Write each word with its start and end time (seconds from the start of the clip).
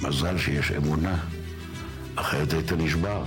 מזל 0.00 0.38
שיש 0.38 0.72
אמונה, 0.72 1.16
אחרת 2.14 2.52
היית 2.52 2.72
נשבר. 2.72 3.24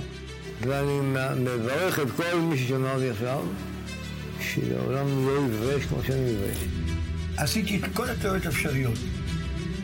ואני 0.61 0.99
מברך 1.35 1.99
את 1.99 2.07
כל 2.17 2.39
מי 2.39 2.57
ששמע 2.57 2.93
אותי 2.93 3.09
עכשיו, 3.09 3.39
שלעולם 4.41 5.27
לא 5.27 5.45
יתבייש 5.45 5.85
כמו 5.85 5.97
שאני 6.03 6.31
מתבייש. 6.31 6.57
עשיתי 7.37 7.77
את 7.77 7.83
כל 7.93 8.09
הטעויות 8.09 8.45
האפשריות. 8.45 8.97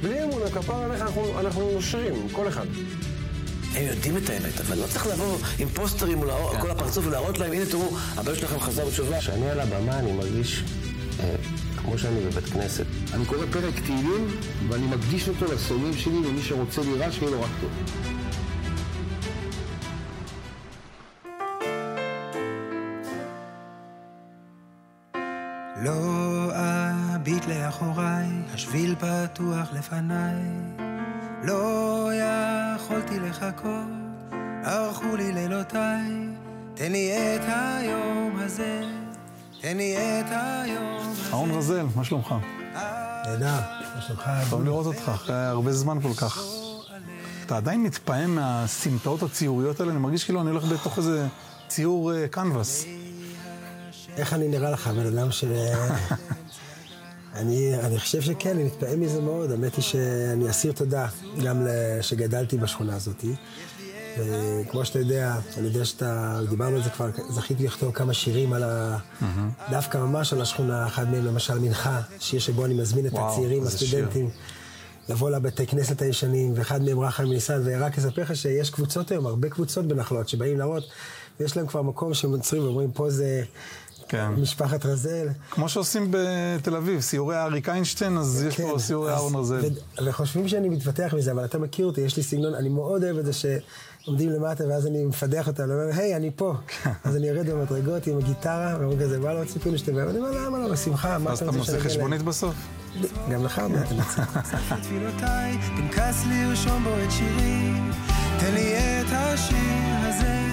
בלי 0.01 0.23
אמונה, 0.23 0.49
כפר 0.49 0.83
עליך, 0.83 1.01
אנחנו, 1.01 1.39
אנחנו 1.39 1.71
נושרים, 1.73 2.13
כל 2.31 2.47
אחד. 2.47 2.65
הם 3.75 3.83
יודעים 3.87 4.17
את 4.17 4.29
האמת, 4.29 4.61
אבל 4.61 4.77
לא 4.77 4.87
צריך 4.87 5.07
לבוא 5.07 5.37
עם 5.59 5.69
פוסטרים 5.69 6.17
מול 6.17 6.29
כן. 6.51 6.61
כל 6.61 6.71
הפרצוף 6.71 7.05
ולהראות 7.07 7.37
להם, 7.39 7.53
הנה 7.53 7.65
תראו, 7.65 7.97
הבן 8.15 8.35
שלכם 8.35 8.59
חזר 8.59 8.85
בתשובה. 8.85 9.19
כשאני 9.19 9.49
על 9.49 9.59
הבמה 9.59 9.99
אני 9.99 10.11
מרגיש 10.11 10.63
אה, 11.19 11.35
כמו 11.85 11.97
שאני 11.97 12.19
בבית 12.19 12.45
כנסת. 12.45 12.85
אני 13.13 13.25
קורא 13.25 13.45
פרק 13.51 13.79
תהילים, 13.79 14.27
ואני 14.69 14.87
מקדיש 14.87 15.29
אותו 15.29 15.53
לשונאים 15.53 15.93
שלי, 15.93 16.17
ומי 16.27 16.41
שרוצה 16.41 16.81
רע, 16.81 17.11
שיהיה 17.11 17.31
לו 17.31 17.41
רק 17.41 17.49
טוב. 17.61 17.71
לא 25.83 26.51
אביט 27.15 27.45
לאחוריי, 27.45 28.27
השביל 28.53 28.95
פתוח 28.95 29.73
לפניי. 29.73 30.41
לא 31.43 32.11
יכולתי 32.75 33.19
לחכות, 33.19 33.87
ערכו 34.63 35.15
לי 35.15 35.31
לילותיי. 35.31 36.11
תן 36.73 36.91
לי 36.91 37.11
את 37.35 37.41
היום 37.47 38.35
הזה, 38.39 38.81
תן 39.61 39.77
לי 39.77 39.97
את 39.97 40.25
היום. 40.29 41.04
אהרון 41.33 41.51
רזל, 41.51 41.85
מה 41.95 42.03
שלומך? 42.03 42.35
נהדר, 43.25 43.59
מה 43.95 44.01
שלומך? 44.01 44.29
טוב 44.49 44.63
לראות 44.63 44.85
אותך, 44.85 45.11
אחרי 45.15 45.35
הרבה 45.35 45.73
זמן 45.73 46.01
כל 46.01 46.13
כך. 46.13 46.43
אתה 47.45 47.57
עדיין 47.57 47.83
מתפעם 47.83 48.35
מהסמטאות 48.35 49.23
הציוריות 49.23 49.79
האלה? 49.79 49.91
אני 49.91 49.99
מרגיש 49.99 50.23
כאילו 50.23 50.41
אני 50.41 50.49
הולך 50.49 50.63
בתוך 50.63 50.97
איזה 50.97 51.27
ציור 51.67 52.13
אה, 52.13 52.27
קנבס. 52.27 52.85
איך 54.17 54.33
אני 54.33 54.47
נראה 54.47 54.71
לך, 54.71 54.87
בן 54.87 55.05
אדם 55.05 55.31
ש... 55.31 55.43
אני, 57.35 57.79
אני 57.79 57.99
חושב 57.99 58.21
שכן, 58.21 58.49
אני 58.49 58.63
מתפעם 58.63 58.99
מזה 58.99 59.21
מאוד. 59.21 59.51
האמת 59.51 59.75
היא 59.75 59.83
שאני 59.83 60.49
אסיר 60.49 60.71
תודה 60.71 61.07
גם 61.43 61.67
שגדלתי 62.01 62.57
בשכונה 62.57 62.95
הזאת. 62.95 63.25
וכמו 64.17 64.85
שאתה 64.85 64.99
יודע, 64.99 65.35
אני 65.57 65.67
יודע 65.67 65.85
שאתה, 65.85 66.39
דיברנו 66.49 66.75
על 66.75 66.83
זה 66.83 66.89
כבר, 66.89 67.09
זכיתי 67.29 67.65
לכתוב 67.65 67.91
כמה 67.91 68.13
שירים 68.13 68.53
על 68.53 68.63
ה... 68.63 68.97
דווקא 69.71 69.97
ממש 69.97 70.33
על 70.33 70.41
השכונה, 70.41 70.87
אחד 70.87 71.11
מהם 71.11 71.25
למשל 71.25 71.59
מנחה, 71.59 72.01
שיר 72.19 72.39
שבו 72.39 72.65
אני 72.65 72.73
מזמין 72.73 73.05
את 73.05 73.13
וואו, 73.13 73.31
הצעירים, 73.31 73.63
הסטודנטים, 73.63 74.29
לבוא 75.09 75.29
לבתי 75.29 75.67
כנסת 75.67 76.01
הישנים, 76.01 76.53
ואחד 76.55 76.81
מהם 76.81 76.99
רחם 76.99 77.23
ניסן, 77.23 77.61
ורק 77.65 77.97
אספר 77.97 78.21
לך 78.21 78.35
שיש 78.35 78.69
קבוצות 78.69 79.11
היום, 79.11 79.25
הרבה 79.25 79.49
קבוצות 79.49 79.85
בנחלות, 79.87 80.29
שבאים 80.29 80.57
להראות, 80.57 80.83
ויש 81.39 81.57
להם 81.57 81.67
כבר 81.67 81.81
מקום 81.81 82.13
שהם 82.13 82.31
עוצרים 82.31 82.63
ואומרים, 82.63 82.91
פה 82.91 83.09
זה... 83.09 83.43
כן. 84.07 84.29
משפחת 84.29 84.85
רזל. 84.85 85.27
כמו 85.51 85.69
שעושים 85.69 86.07
בתל 86.11 86.75
אביב, 86.75 87.01
סיורי 87.01 87.37
אריק 87.37 87.69
איינשטיין, 87.69 88.17
אז 88.17 88.45
יש 88.47 88.61
פה 88.61 88.79
סיורי 88.79 89.11
אהרון 89.11 89.35
רזל. 89.35 89.59
ו- 89.59 90.05
וחושבים 90.05 90.47
שאני 90.47 90.69
מתפתח 90.69 91.13
מזה, 91.17 91.31
אבל 91.31 91.45
אתה 91.45 91.57
מכיר 91.57 91.85
אותי, 91.85 92.01
יש 92.01 92.17
לי 92.17 92.23
סגנון, 92.23 92.53
אני 92.53 92.69
מאוד 92.69 93.03
אוהב 93.03 93.17
את 93.17 93.25
זה 93.25 93.33
שעומדים 94.05 94.29
למטה 94.29 94.67
ואז 94.67 94.87
אני 94.87 95.05
מפדח 95.05 95.47
אותם, 95.47 95.63
אני 95.63 95.71
אומר, 95.73 95.97
היי, 95.97 96.15
אני 96.15 96.31
פה. 96.35 96.53
אז 97.03 97.15
אני 97.15 97.27
יורד 97.27 97.49
במדרגות 97.49 98.07
עם 98.07 98.17
הגיטרה, 98.17 98.75
ואומרים 98.79 98.99
כזה, 98.99 99.19
מה 99.19 99.33
לא 99.33 99.45
ציפינו 99.45 99.77
שתבוא? 99.77 100.03
ואני 100.03 100.19
אומר, 100.19 100.45
למה 100.45 100.59
לא, 100.59 100.71
בשמחה, 100.71 101.17
מה 101.17 101.31
אז 101.31 101.37
אתה 101.37 101.45
אתה 101.49 101.57
רוצה 101.57 101.57
מוצא 101.57 101.71
שאני 101.71 101.89
חשבונית 101.89 102.21
בסוף? 102.21 102.55
להם?" 102.95 103.31
גם 103.31 103.45
לך 103.45 103.59
עוד 103.59 103.71
מעט 103.71 103.91
אני 103.91 103.99
רוצה. 104.01 104.21
תפילותיי, 104.81 105.57
פנקס 105.77 106.23
לרשום 106.29 106.83
בו 106.83 106.89
את 107.05 107.11
שירי, 107.11 107.71
תן 108.39 108.53
לי 108.53 108.73
את 108.75 109.05
השיר 109.11 109.57
הזה. 110.01 110.45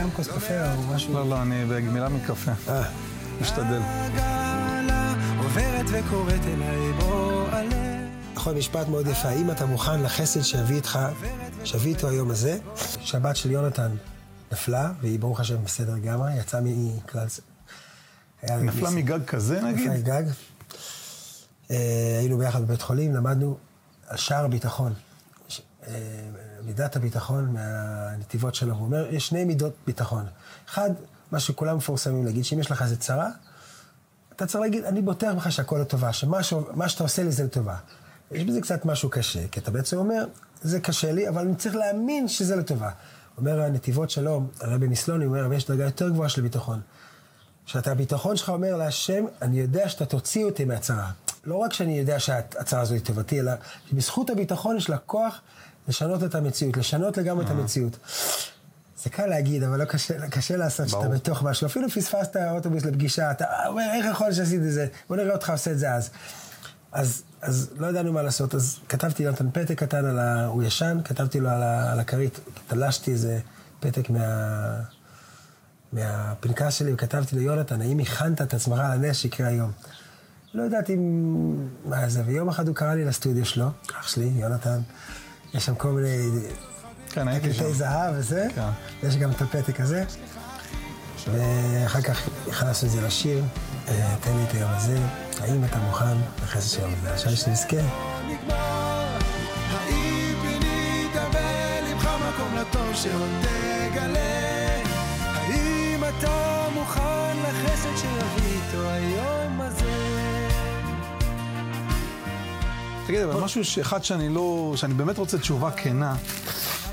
גם 0.00 0.10
כוס 0.10 0.28
קפה 0.28 0.74
או 0.74 0.82
משהו. 0.94 1.14
לא, 1.14 1.28
לא, 1.28 1.42
אני 1.42 1.64
בגמילה 1.64 2.08
מקפה. 2.08 2.52
אה. 2.68 2.82
משתדל. 3.40 3.80
גלה 4.16 5.14
עוברת 5.38 5.86
וקוראת 5.92 6.40
אליי 6.44 6.92
בוא 6.92 7.42
עלה. 7.50 7.98
נכון, 8.34 8.56
משפט 8.56 8.88
מאוד 8.88 9.06
יפה. 9.06 9.30
אם 9.30 9.50
אתה 9.50 9.66
מוכן 9.66 10.02
לחסד 10.02 10.42
שיביא 10.42 10.76
איתך, 10.76 10.98
שיביא 11.64 11.94
איתו 11.94 12.08
היום 12.08 12.30
הזה, 12.30 12.58
שבת 13.00 13.36
של 13.36 13.50
יונתן 13.50 13.96
נפלה, 14.52 14.92
והיא 15.00 15.20
ברוך 15.20 15.40
השם 15.40 15.64
בסדר 15.64 15.94
לגמרי, 15.94 16.36
יצאה 16.36 16.60
מכלל... 16.64 17.26
נפלה 18.42 18.90
מגג 18.90 19.24
כזה 19.24 19.60
נגיד? 19.60 19.90
נפלה 19.90 19.98
מגג. 19.98 20.22
אה, 21.70 22.16
היינו 22.18 22.38
ביחד 22.38 22.62
בבית 22.62 22.82
חולים, 22.82 23.14
למדנו 23.14 23.56
על 24.06 24.16
שער 24.16 24.44
הביטחון. 24.44 24.94
אה, 25.86 25.94
מידת 26.64 26.96
הביטחון 26.96 27.52
מהנתיבות 27.52 28.54
שלו. 28.54 28.74
הוא 28.74 28.84
אומר, 28.84 29.06
יש 29.10 29.28
שני 29.28 29.44
מידות 29.44 29.72
ביטחון. 29.86 30.26
אחד, 30.68 30.90
מה 31.32 31.40
שכולם 31.40 31.76
מפורסמים 31.76 32.24
להגיד, 32.24 32.44
שאם 32.44 32.58
יש 32.58 32.70
לך 32.70 32.82
איזה 32.82 32.96
צרה, 32.96 33.30
אתה 34.36 34.46
צריך 34.46 34.60
להגיד, 34.60 34.84
אני 34.84 35.02
בוטח 35.02 35.32
בך 35.36 35.52
שהכל 35.52 35.78
לטובה, 35.80 36.12
שמה 36.12 36.42
שאתה 36.88 37.02
עושה 37.02 37.22
לי 37.22 37.32
זה 37.32 37.44
לטובה. 37.44 37.76
יש 38.30 38.44
בזה 38.44 38.60
קצת 38.60 38.84
משהו 38.84 39.10
קשה, 39.10 39.48
כי 39.48 39.60
אתה 39.60 39.70
בעצם 39.70 39.96
אומר, 39.96 40.24
זה 40.62 40.80
קשה 40.80 41.12
לי, 41.12 41.28
אבל 41.28 41.40
אני 41.42 41.54
צריך 41.54 41.74
להאמין 41.74 42.28
שזה 42.28 42.56
לטובה. 42.56 42.90
אומר 43.38 43.62
הנתיבות 43.62 44.10
שלום, 44.10 44.48
הרבי 44.60 44.88
מסלוני 44.88 45.24
אומר, 45.24 45.46
אבל 45.46 45.56
יש 45.56 45.66
דרגה 45.66 45.84
יותר 45.84 46.08
גבוהה 46.08 46.28
של 46.28 46.42
ביטחון. 46.42 46.80
שאתה, 47.66 47.92
הביטחון 47.92 48.36
שלך 48.36 48.48
אומר 48.48 48.76
להשם, 48.76 49.24
אני 49.42 49.60
יודע 49.60 49.88
שאתה 49.88 50.06
תוציא 50.06 50.44
אותי 50.44 50.64
מהצרה. 50.64 51.10
לא 51.44 51.56
רק 51.56 51.72
שאני 51.72 51.98
יודע 51.98 52.20
שהצרה 52.20 52.80
הזו 52.80 52.94
היא 52.94 53.02
טובתי, 53.02 53.40
אלא 53.40 53.52
שבזכות 53.90 54.30
הביטחון 54.30 54.76
יש 54.76 54.90
לה 54.90 54.98
כוח 54.98 55.40
לשנות 55.88 56.24
את 56.24 56.34
המציאות, 56.34 56.76
לשנות 56.76 57.16
לגמרי 57.16 57.44
את 57.44 57.50
המציאות. 57.50 57.96
זה 59.02 59.10
קל 59.10 59.26
להגיד, 59.26 59.62
אבל 59.62 59.78
לא 59.78 59.84
קשה, 59.84 60.28
קשה 60.28 60.56
לעשות 60.56 60.88
שאתה 60.88 61.08
בתוך 61.08 61.42
משהו. 61.42 61.66
אפילו 61.66 61.88
פספסת 61.88 62.36
אוטובוס 62.36 62.84
לפגישה, 62.84 63.30
אתה 63.30 63.44
אומר, 63.66 63.82
איך 63.94 64.06
יכול 64.10 64.32
שעשיתי 64.32 64.66
את 64.66 64.72
זה? 64.72 64.86
בוא 65.08 65.16
נראה 65.16 65.34
אותך 65.34 65.50
עושה 65.50 65.70
את 65.70 65.78
זה 65.78 65.94
אז. 65.94 66.10
אז, 66.92 67.22
אז 67.42 67.70
לא 67.76 67.86
ידענו 67.86 68.12
מה 68.12 68.22
לעשות, 68.22 68.54
אז 68.54 68.78
כתבתי 68.88 69.22
יונתן 69.22 69.50
פתק 69.50 69.78
קטן 69.78 70.04
על 70.04 70.18
ה... 70.18 70.46
הוא 70.46 70.62
ישן, 70.62 70.98
כתבתי 71.04 71.40
לו 71.40 71.48
על. 71.48 71.62
על 71.62 72.00
הכרית, 72.00 72.40
תלשתי 72.66 73.10
איזה 73.10 73.40
פתק 73.80 74.10
מה... 74.10 74.80
מהפנקס 75.92 76.74
שלי 76.74 76.92
וכתבתי 76.92 77.36
לו, 77.36 77.42
יונתן, 77.42 77.80
האם 77.80 77.98
הכנת 77.98 78.42
את 78.42 78.54
עצמך 78.54 78.78
לנס 78.78 79.16
שיקרה 79.16 79.48
היום? 79.48 79.72
לא 80.54 80.62
ידעתי 80.62 80.96
מה 81.84 82.08
זה, 82.08 82.22
ויום 82.26 82.48
אחד 82.48 82.68
הוא 82.68 82.76
קרא 82.76 82.94
לי 82.94 83.04
לסטודיו 83.04 83.44
שלו, 83.44 83.68
אח 83.90 84.08
שלי, 84.08 84.32
יונתן, 84.34 84.80
יש 85.54 85.66
שם 85.66 85.74
כל 85.74 85.88
מיני 85.88 86.28
כן, 87.10 87.28
הייתי 87.28 87.54
שם. 87.54 87.72
זהב 87.72 88.14
וזה, 88.16 88.46
כן. 88.54 88.68
יש 89.02 89.16
גם 89.16 89.30
את 89.30 89.42
הפתק 89.42 89.80
הזה, 89.80 90.04
ואחר 91.32 92.00
כך 92.00 92.28
הכנסנו 92.48 92.88
את 92.88 92.92
זה 92.92 93.00
לשיר, 93.00 93.44
תן 94.20 94.36
לי 94.36 94.44
את 94.48 94.54
היום 94.54 94.70
הזה, 94.74 94.98
האם 95.40 95.64
אתה 95.64 95.78
מוכן 95.78 96.16
לחסד 96.42 96.70
של 96.70 96.80
היום 96.80 96.94
הזה? 97.00 97.12
עכשיו 97.14 97.36
שנזכה. 97.36 97.76
האם 99.70 100.34
פינית 100.42 101.12
בלבך 101.12 102.08
מקום 102.28 102.56
לטוב 102.56 102.94
שעוד 102.94 103.30
תגלה? 103.40 104.82
האם 105.20 106.00
אתה 106.04 106.66
מוכן 106.74 107.36
לחסד 107.42 107.96
שיביא 107.96 108.52
איתו 108.52 108.88
היום 108.90 109.60
הזה? 109.60 110.18
תגיד, 113.06 113.20
אבל 113.20 113.40
משהו 113.40 113.62
אחד 113.80 114.04
שאני 114.04 114.28
לא, 114.28 114.72
שאני 114.76 114.94
באמת 114.94 115.18
רוצה 115.18 115.38
תשובה 115.38 115.70
כנה. 115.70 116.16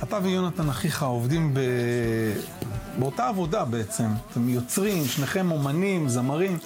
אתה 0.03 0.19
ויונתן 0.23 0.69
אחיך 0.69 1.03
עובדים 1.03 1.53
ב... 1.53 1.59
באותה 2.99 3.27
עבודה 3.27 3.65
בעצם. 3.65 4.07
אתם 4.31 4.49
יוצרים, 4.49 5.05
שניכם 5.05 5.51
אומנים, 5.51 6.09
זמרים. 6.09 6.57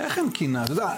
איך 0.00 0.18
אין 0.18 0.30
קינה? 0.30 0.64
אתה 0.64 0.72
יודע, 0.72 0.88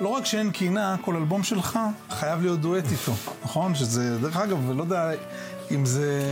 לא 0.00 0.08
רק 0.08 0.24
שאין 0.26 0.50
קינה, 0.50 0.96
כל 1.04 1.16
אלבום 1.16 1.42
שלך 1.42 1.78
חייב 2.10 2.42
להיות 2.42 2.60
דואט 2.60 2.84
איתו, 2.90 3.12
נכון? 3.44 3.74
שזה, 3.74 4.18
דרך 4.20 4.36
אגב, 4.36 4.70
לא 4.70 4.82
יודע 4.82 5.10
אם 5.70 5.86
זה, 5.86 6.22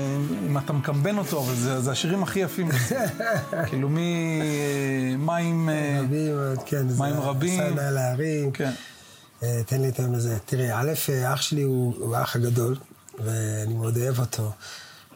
אם 0.47 0.59
אתה 0.59 0.73
מקמבן 0.73 1.19
אותו, 1.19 1.41
אבל 1.45 1.55
זה, 1.55 1.81
זה 1.81 1.91
השירים 1.91 2.23
הכי 2.23 2.41
יפים. 2.41 2.69
כאילו 3.69 3.89
ממים... 3.91 5.69
כן, 6.67 6.89
זה 6.89 7.03
מים 7.03 7.15
רבים. 7.21 7.61
סע 7.61 7.71
נא 7.75 7.81
להרים. 7.91 8.51
כן. 8.53 8.71
אה, 9.43 9.61
תן 9.67 9.81
לי 9.81 9.89
את 9.89 9.99
היום 9.99 10.15
הזה. 10.15 10.39
תראה, 10.45 10.81
א', 10.81 10.93
אה, 11.09 11.33
אח 11.35 11.43
שלי 11.43 11.63
הוא, 11.63 11.95
הוא 11.99 12.17
האח 12.17 12.37
הגדול, 12.37 12.77
ואני 13.25 13.75
מאוד 13.75 13.97
אוהב 13.99 14.19
אותו. 14.21 14.53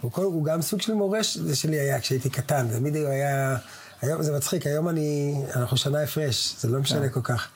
הוא, 0.00 0.12
כל, 0.12 0.22
הוא 0.22 0.44
גם 0.44 0.62
סוג 0.62 0.80
של 0.80 0.94
מורה 0.94 1.22
ש- 1.24 1.36
זה 1.36 1.56
שלי 1.56 1.78
היה 1.78 2.00
כשהייתי 2.00 2.30
קטן, 2.30 2.68
תמיד 2.78 2.96
הוא 2.96 3.08
היה... 3.08 3.56
היום 4.02 4.22
זה 4.22 4.32
מצחיק, 4.32 4.66
היום 4.66 4.88
אני... 4.88 5.34
אנחנו 5.56 5.76
שנה 5.76 6.02
הפרש, 6.02 6.54
זה 6.60 6.68
לא 6.68 6.80
משנה 6.80 7.08
כל 7.08 7.20
כך. 7.22 7.48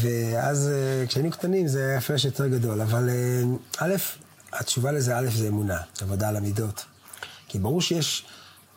ואז 0.00 0.68
אה, 0.68 1.06
כשהיינו 1.06 1.30
קטנים 1.30 1.68
זה 1.68 1.86
היה 1.88 1.98
הפרש 1.98 2.24
יותר 2.24 2.46
גדול, 2.46 2.80
אבל 2.80 3.08
אה, 3.08 3.42
א', 3.78 3.94
התשובה 4.52 4.92
לזה, 4.92 5.18
א', 5.18 5.26
זה 5.34 5.48
אמונה, 5.48 5.78
עבודה 6.00 6.28
על 6.28 6.36
המידות. 6.36 6.84
כי 7.48 7.58
ברור 7.58 7.80
שיש, 7.80 8.26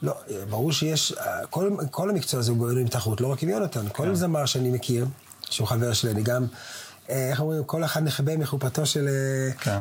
לא, 0.01 0.13
ברור 0.49 0.71
שיש, 0.71 1.13
אה, 1.13 1.45
כל, 1.49 1.69
כל 1.91 2.09
המקצוע 2.09 2.39
הזה 2.39 2.51
הוא 2.51 2.67
בנוי 2.67 2.81
עם 2.81 2.87
תחרות, 2.87 3.21
לא 3.21 3.27
רק 3.27 3.43
עם 3.43 3.49
יונתן, 3.49 3.85
כל 3.93 4.15
זמר 4.15 4.45
שאני 4.45 4.69
מכיר, 4.69 5.05
שהוא 5.49 5.67
חבר 5.67 5.93
שלי, 5.93 6.11
אני 6.11 6.23
גם 6.23 6.45
איך 7.09 7.39
אומרים, 7.39 7.63
כל 7.63 7.83
אחד 7.83 8.03
נכבה 8.03 8.37
מחופתו 8.37 8.85
של... 8.85 9.09
כן. 9.59 9.79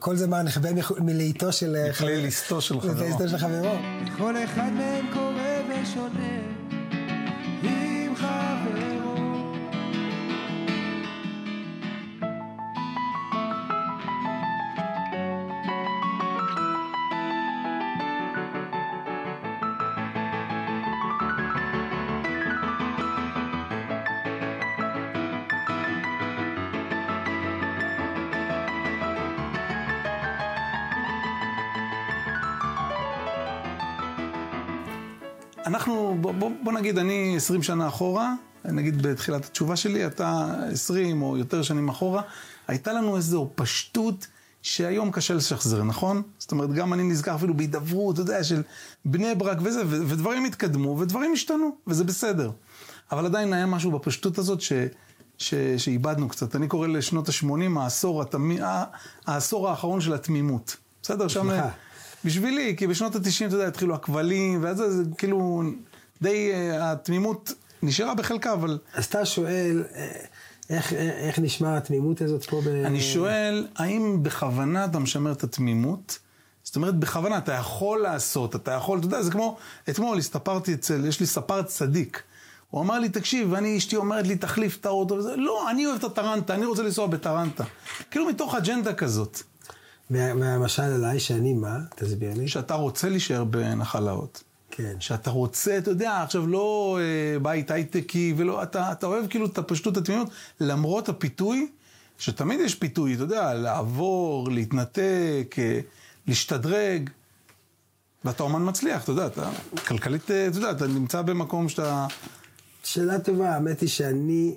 כל 0.00 0.16
זמן 0.16 0.44
נכבה 0.44 0.68
מלאיתו 0.98 1.52
של... 1.52 1.76
חבר- 1.76 1.90
מפלייליסטו 1.90 2.60
של 2.60 2.80
חברו. 2.80 2.92
מפלייליסטו 2.92 3.28
של 3.28 3.38
חברו. 3.38 3.78
כל 4.18 4.34
אחד 4.44 4.70
מהם 4.72 5.06
קורא 5.14 5.27
ושונה 5.82 6.57
בוא, 36.62 36.72
נגיד, 36.72 36.98
אני 36.98 37.36
20 37.36 37.62
שנה 37.62 37.88
אחורה, 37.88 38.34
נגיד 38.64 39.02
בתחילת 39.02 39.44
התשובה 39.44 39.76
שלי, 39.76 40.06
אתה 40.06 40.54
20 40.72 41.22
או 41.22 41.36
יותר 41.36 41.62
שנים 41.62 41.88
אחורה, 41.88 42.22
הייתה 42.68 42.92
לנו 42.92 43.16
איזו 43.16 43.50
פשטות 43.54 44.26
שהיום 44.62 45.10
קשה 45.10 45.34
לשחזר, 45.34 45.82
נכון? 45.84 46.22
זאת 46.38 46.52
אומרת, 46.52 46.72
גם 46.72 46.92
אני 46.92 47.02
נזכר 47.02 47.34
אפילו 47.34 47.54
בהידברות, 47.54 48.14
אתה 48.14 48.22
יודע, 48.22 48.44
של 48.44 48.62
בני 49.04 49.34
ברק 49.34 49.58
וזה, 49.62 49.82
ודברים 49.86 50.44
התקדמו, 50.44 50.98
ודברים 50.98 51.32
השתנו, 51.32 51.76
וזה 51.86 52.04
בסדר. 52.04 52.50
אבל 53.12 53.26
עדיין 53.26 53.52
היה 53.52 53.66
משהו 53.66 53.90
בפשטות 53.90 54.38
הזאת 54.38 54.60
ש... 54.60 54.72
ש... 55.38 55.54
שאיבדנו 55.76 56.28
קצת. 56.28 56.56
אני 56.56 56.68
קורא 56.68 56.86
לשנות 56.86 57.28
ה-80 57.28 57.78
העשור, 57.80 58.22
התמי... 58.22 58.60
ה- 58.60 58.84
העשור 59.26 59.68
האחרון 59.68 60.00
של 60.00 60.14
התמימות. 60.14 60.76
בסדר? 61.02 61.28
שם... 61.28 61.48
בשבילי, 62.24 62.74
כי 62.76 62.86
בשנות 62.86 63.16
ה-90, 63.16 63.46
אתה 63.46 63.54
יודע, 63.54 63.68
התחילו 63.68 63.94
הכבלים, 63.94 64.62
ואז 64.62 64.76
זה 64.76 65.02
כאילו, 65.18 65.62
די, 66.22 66.52
אה, 66.52 66.92
התמימות 66.92 67.52
נשארה 67.82 68.14
בחלקה, 68.14 68.52
אבל 68.52 68.78
אז 68.94 69.04
אתה 69.04 69.24
שואל, 69.26 69.84
אה, 69.94 70.08
איך- 70.70 70.92
איך 70.92 71.38
נשמע 71.38 71.76
התמימות 71.76 72.20
הזאת 72.22 72.44
פה 72.44 72.60
ב... 72.64 72.68
אני 72.68 73.00
שואל, 73.00 73.66
האם 73.76 74.22
בכוונה 74.22 74.84
אתה 74.84 74.98
משמר 74.98 75.32
את 75.32 75.44
התמימות? 75.44 76.18
זאת 76.62 76.76
אומרת, 76.76 76.94
בכוונה, 76.98 77.38
אתה 77.38 77.52
יכול 77.52 77.98
לעשות, 78.00 78.56
אתה 78.56 78.70
יכול, 78.70 78.98
אתה 78.98 79.06
יודע, 79.06 79.22
זה 79.22 79.30
כמו, 79.30 79.56
אתמול 79.90 80.18
הסתפרתי 80.18 80.74
אצל, 80.74 81.04
יש 81.06 81.20
לי 81.20 81.26
ספר 81.26 81.62
צדיק. 81.62 82.22
הוא 82.70 82.82
אמר 82.82 82.98
לי, 82.98 83.08
תקשיב, 83.08 83.52
ואני, 83.52 83.78
אשתי 83.78 83.96
אומרת 83.96 84.26
לי, 84.26 84.36
תחליף 84.36 84.76
את 84.80 84.86
האוטו 84.86 85.14
וזה, 85.14 85.36
לא, 85.36 85.70
אני 85.70 85.86
אוהב 85.86 85.98
את 85.98 86.04
הטרנטה, 86.04 86.54
אני 86.54 86.66
רוצה 86.66 86.82
לנסוע 86.82 87.06
בטרנטה. 87.06 87.64
כאילו 88.10 88.26
מתוך 88.26 88.54
אג'נדה 88.54 88.94
כזאת, 88.94 89.38
וה- 90.10 90.32
והמשל 90.40 90.82
עליי, 90.82 91.20
שאני 91.20 91.52
מה? 91.54 91.76
תסביר 91.96 92.30
לי. 92.36 92.48
שאתה 92.48 92.74
רוצה 92.74 93.08
להישאר 93.08 93.44
בנחלאות. 93.44 94.42
כן. 94.78 95.00
שאתה 95.00 95.30
רוצה, 95.30 95.78
אתה 95.78 95.90
יודע, 95.90 96.22
עכשיו 96.22 96.46
לא 96.46 96.98
אה, 97.00 97.38
בית 97.38 97.70
הייטקי, 97.70 98.34
ולא, 98.36 98.62
אתה, 98.62 98.92
אתה 98.92 99.06
אוהב 99.06 99.26
כאילו 99.26 99.46
את 99.46 99.58
הפשטות 99.58 99.96
התמימות, 99.96 100.28
למרות 100.60 101.08
הפיתוי, 101.08 101.68
שתמיד 102.18 102.60
יש 102.60 102.74
פיתוי, 102.74 103.14
אתה 103.14 103.22
יודע, 103.22 103.54
לעבור, 103.54 104.50
להתנתק, 104.50 105.56
אה, 105.58 105.80
להשתדרג, 106.26 107.10
ואתה 108.24 108.42
אומן 108.42 108.68
מצליח, 108.68 109.04
אתה 109.04 109.12
יודע, 109.12 109.26
אתה 109.26 109.50
כלכלית, 109.86 110.30
אה, 110.30 110.46
אתה 110.46 110.58
יודע, 110.58 110.70
אתה 110.70 110.86
נמצא 110.86 111.22
במקום 111.22 111.68
שאתה... 111.68 112.06
שאלה 112.84 113.18
טובה, 113.18 113.54
האמת 113.54 113.80
היא 113.80 113.88
שאני... 113.88 114.54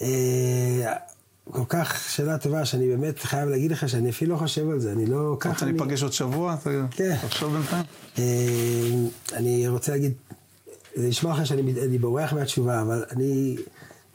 אה, 0.00 0.96
כל 1.52 1.64
כך 1.68 2.10
שאלה 2.10 2.38
טובה, 2.38 2.64
שאני 2.64 2.88
באמת 2.88 3.18
חייב 3.18 3.48
להגיד 3.48 3.72
לך 3.72 3.88
שאני 3.88 4.10
אפילו 4.10 4.32
לא 4.32 4.38
חושב 4.38 4.70
על 4.70 4.80
זה, 4.80 4.92
אני 4.92 5.06
לא... 5.06 5.36
רוצה. 5.50 5.66
להיפגש 5.66 6.02
עוד 6.02 6.12
שבוע? 6.12 6.56
כן. 6.90 7.16
תחשוב 7.16 7.52
בינתיים. 7.52 7.84
אה, 8.18 9.36
אני 9.36 9.68
רוצה 9.68 9.92
להגיד, 9.92 10.12
זה 10.96 11.08
נשמע 11.08 11.32
לך 11.32 11.46
שאני 11.46 11.74
אני 11.84 11.98
בורח 11.98 12.32
מהתשובה, 12.32 12.80
אבל 12.80 13.04
אני 13.10 13.56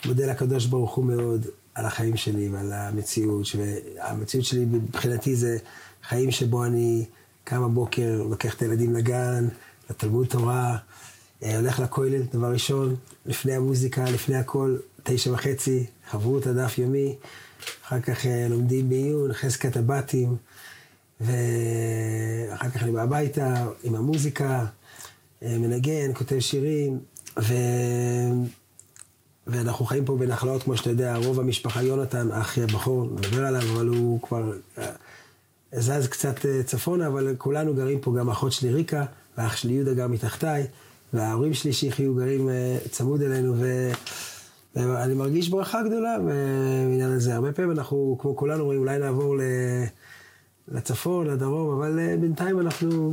מודה 0.06 0.26
לקדוש 0.26 0.66
ברוך 0.66 0.96
הוא 0.96 1.06
מאוד 1.06 1.46
על 1.76 1.86
החיים 1.86 2.18
שלי 2.18 2.50
ועל 2.50 2.74
המציאות, 2.74 3.48
והמציאות 3.58 4.46
שלי 4.46 4.66
מבחינתי 4.66 5.36
זה 5.36 5.58
חיים 6.04 6.32
שבו 6.32 6.66
אני 6.66 7.06
קם 7.44 7.64
בבוקר, 7.64 8.24
לוקח 8.30 8.56
את 8.56 8.62
הילדים 8.62 8.94
לגן, 8.94 9.48
לתלמוד 9.90 10.28
תורה, 10.28 10.78
אה, 11.44 11.58
הולך 11.58 11.80
לכולל, 11.80 12.22
דבר 12.34 12.52
ראשון, 12.52 12.96
לפני 13.26 13.54
המוזיקה, 13.54 14.04
לפני 14.04 14.36
הכל, 14.36 14.78
תשע 15.04 15.32
וחצי, 15.32 15.86
חברות 16.10 16.48
הדף 16.48 16.78
יומי, 16.78 17.16
אחר 17.86 18.02
כך 18.02 18.26
אה, 18.26 18.48
לומדים 18.50 18.90
בעיון, 18.90 19.34
חזקת 19.34 19.78
הבתים. 19.78 20.36
ואחר 21.22 22.70
כך 22.70 22.84
אני 22.84 22.92
בא 22.92 23.02
הביתה 23.02 23.68
עם 23.84 23.96
המוזיקה, 23.96 24.66
אה, 25.44 25.58
מנגן, 25.58 26.14
כותב 26.14 26.40
שירים, 26.40 27.00
ו... 27.40 27.54
ואנחנו 29.48 29.86
חיים 29.86 30.06
פה 30.06 30.18
בנחלאות, 30.18 30.64
כמו 30.64 30.78
שאתה 30.78 30.90
יודע, 30.90 31.16
רוב 31.16 31.40
המשפחה, 31.40 31.84
יונתן, 31.84 32.32
האחי 32.32 32.64
הבכור, 32.64 33.06
נדבר 33.06 33.46
עליו, 33.46 33.62
אבל 33.62 33.88
הוא 33.88 34.22
כבר 34.22 34.54
אה, 34.78 34.86
זז 35.72 36.08
קצת 36.08 36.46
צפונה, 36.66 37.08
אבל 37.08 37.36
כולנו 37.38 37.74
גרים 37.74 38.00
פה, 38.00 38.14
גם 38.20 38.30
האחות 38.30 38.52
שלי 38.52 38.74
ריקה, 38.74 39.06
והאח 39.38 39.56
שלי 39.56 39.74
יהודה 39.74 39.94
גר 39.94 40.08
מתחתיי, 40.08 40.68
וההורים 41.14 41.54
שלי 41.54 41.74
שיחיו 41.74 42.16
גרים 42.16 42.50
צמוד 42.92 43.22
אלינו, 43.22 43.54
ו... 43.58 43.92
ואני 44.76 45.14
מרגיש 45.14 45.50
ברכה 45.50 45.84
גדולה 45.84 46.18
בעניין 46.20 47.12
הזה. 47.12 47.36
הרבה 47.36 47.52
פעמים 47.52 47.72
אנחנו, 47.72 48.18
כמו 48.22 48.36
כולנו, 48.36 48.62
אומרים, 48.62 48.80
אולי 48.80 49.00
נעבור. 49.00 49.36
לצפון, 50.68 51.28
לדרום, 51.28 51.78
אבל 51.78 52.00
אה, 52.00 52.18
בינתיים 52.18 52.60
אנחנו 52.60 53.12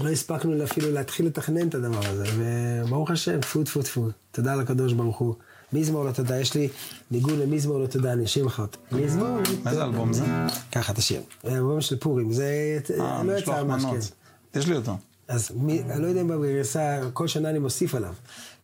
לא 0.00 0.08
הספקנו 0.08 0.64
אפילו 0.64 0.92
להתחיל 0.92 1.26
לתכנן 1.26 1.68
את 1.68 1.74
הדבר 1.74 2.00
הזה, 2.06 2.24
וברוך 2.38 3.10
השם, 3.10 3.40
טפו 3.40 3.64
טפו 3.64 3.82
טפו, 3.82 4.08
תודה 4.32 4.54
לקדוש 4.54 4.92
ברוך 4.92 5.18
הוא. 5.18 5.34
מזמור 5.72 6.04
לתודה, 6.04 6.40
יש 6.40 6.54
לי 6.54 6.68
ניגון 7.10 7.38
למזמור 7.38 7.80
לתודה, 7.80 8.12
אני 8.12 8.24
אשאיר 8.24 8.44
לך 8.44 8.60
אותו. 8.60 8.78
מזמור 8.92 9.38
לתודה. 9.40 9.60
מה 9.64 9.74
זה 9.74 9.84
אלבום 9.84 10.12
זה? 10.12 10.24
ככה, 10.72 10.94
תשאיר. 10.94 11.20
זה 11.42 11.56
אלבום 11.56 11.80
של 11.80 11.98
פורים, 11.98 12.32
זה 12.32 12.78
אה, 13.00 13.22
לא 13.22 13.32
יצא 13.32 13.62
ממש. 13.62 13.84
כן. 13.84 14.58
יש 14.58 14.66
לי 14.66 14.76
אותו. 14.76 14.96
אז 15.28 15.50
אני 15.60 16.02
לא 16.02 16.06
יודע 16.06 16.20
אם 16.20 16.28
בגרסה, 16.28 17.00
כל 17.12 17.28
שנה 17.28 17.50
אני 17.50 17.58
מוסיף 17.58 17.94
עליו. 17.94 18.14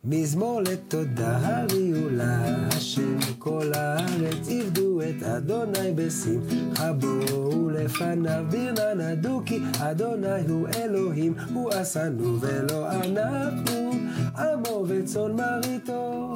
מזמור 0.04 0.60
לתודה 0.60 1.38
הריעו 1.42 2.08
להשם, 2.10 3.18
כל 3.38 3.72
הארץ 3.74 4.48
עבדו 4.50 5.00
את 5.02 5.22
אדוני 5.22 5.92
בשמחה 5.94 6.92
בואו 6.92 7.70
לפניו 7.70 8.44
ברנה 8.50 8.94
נדו 8.94 9.42
כי 9.46 9.58
אדוני 9.78 10.48
הוא 10.48 10.68
אלוהים, 10.76 11.34
הוא 11.54 11.70
עשנו 11.70 12.40
ולא 12.40 12.90
אנחנו, 12.92 13.90
עמו 14.38 14.84
וצאן 14.88 15.32
מרעיתו. 15.36 16.34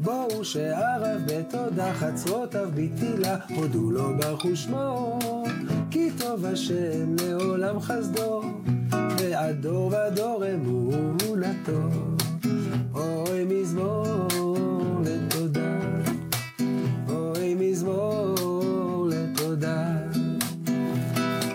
בואו 0.00 0.44
שעריו 0.44 1.20
בתודה 1.26 1.94
חצרותיו 1.94 2.68
בתהילה, 2.74 3.36
הודו 3.56 3.90
לו 3.90 4.16
ברכו 4.18 4.56
שמו, 4.56 5.18
כי 5.90 6.10
טוב 6.18 6.44
השם 6.44 7.16
לעולם 7.22 7.80
חסדו, 7.80 8.42
ועד 8.92 9.62
דור 9.62 9.92
ודור 9.92 10.44
אמונתו. 10.54 12.19
אוי 12.94 13.44
מזמור 13.44 14.26
לתודה, 15.04 15.78
אוי 17.08 17.54
מזמור 17.54 19.08
לתודה, 19.10 19.96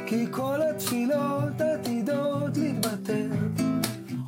כי 0.06 0.26
כל 0.32 0.60
התפילות 0.70 1.62
עתידות 1.62 2.58
להתבטל, 2.58 3.30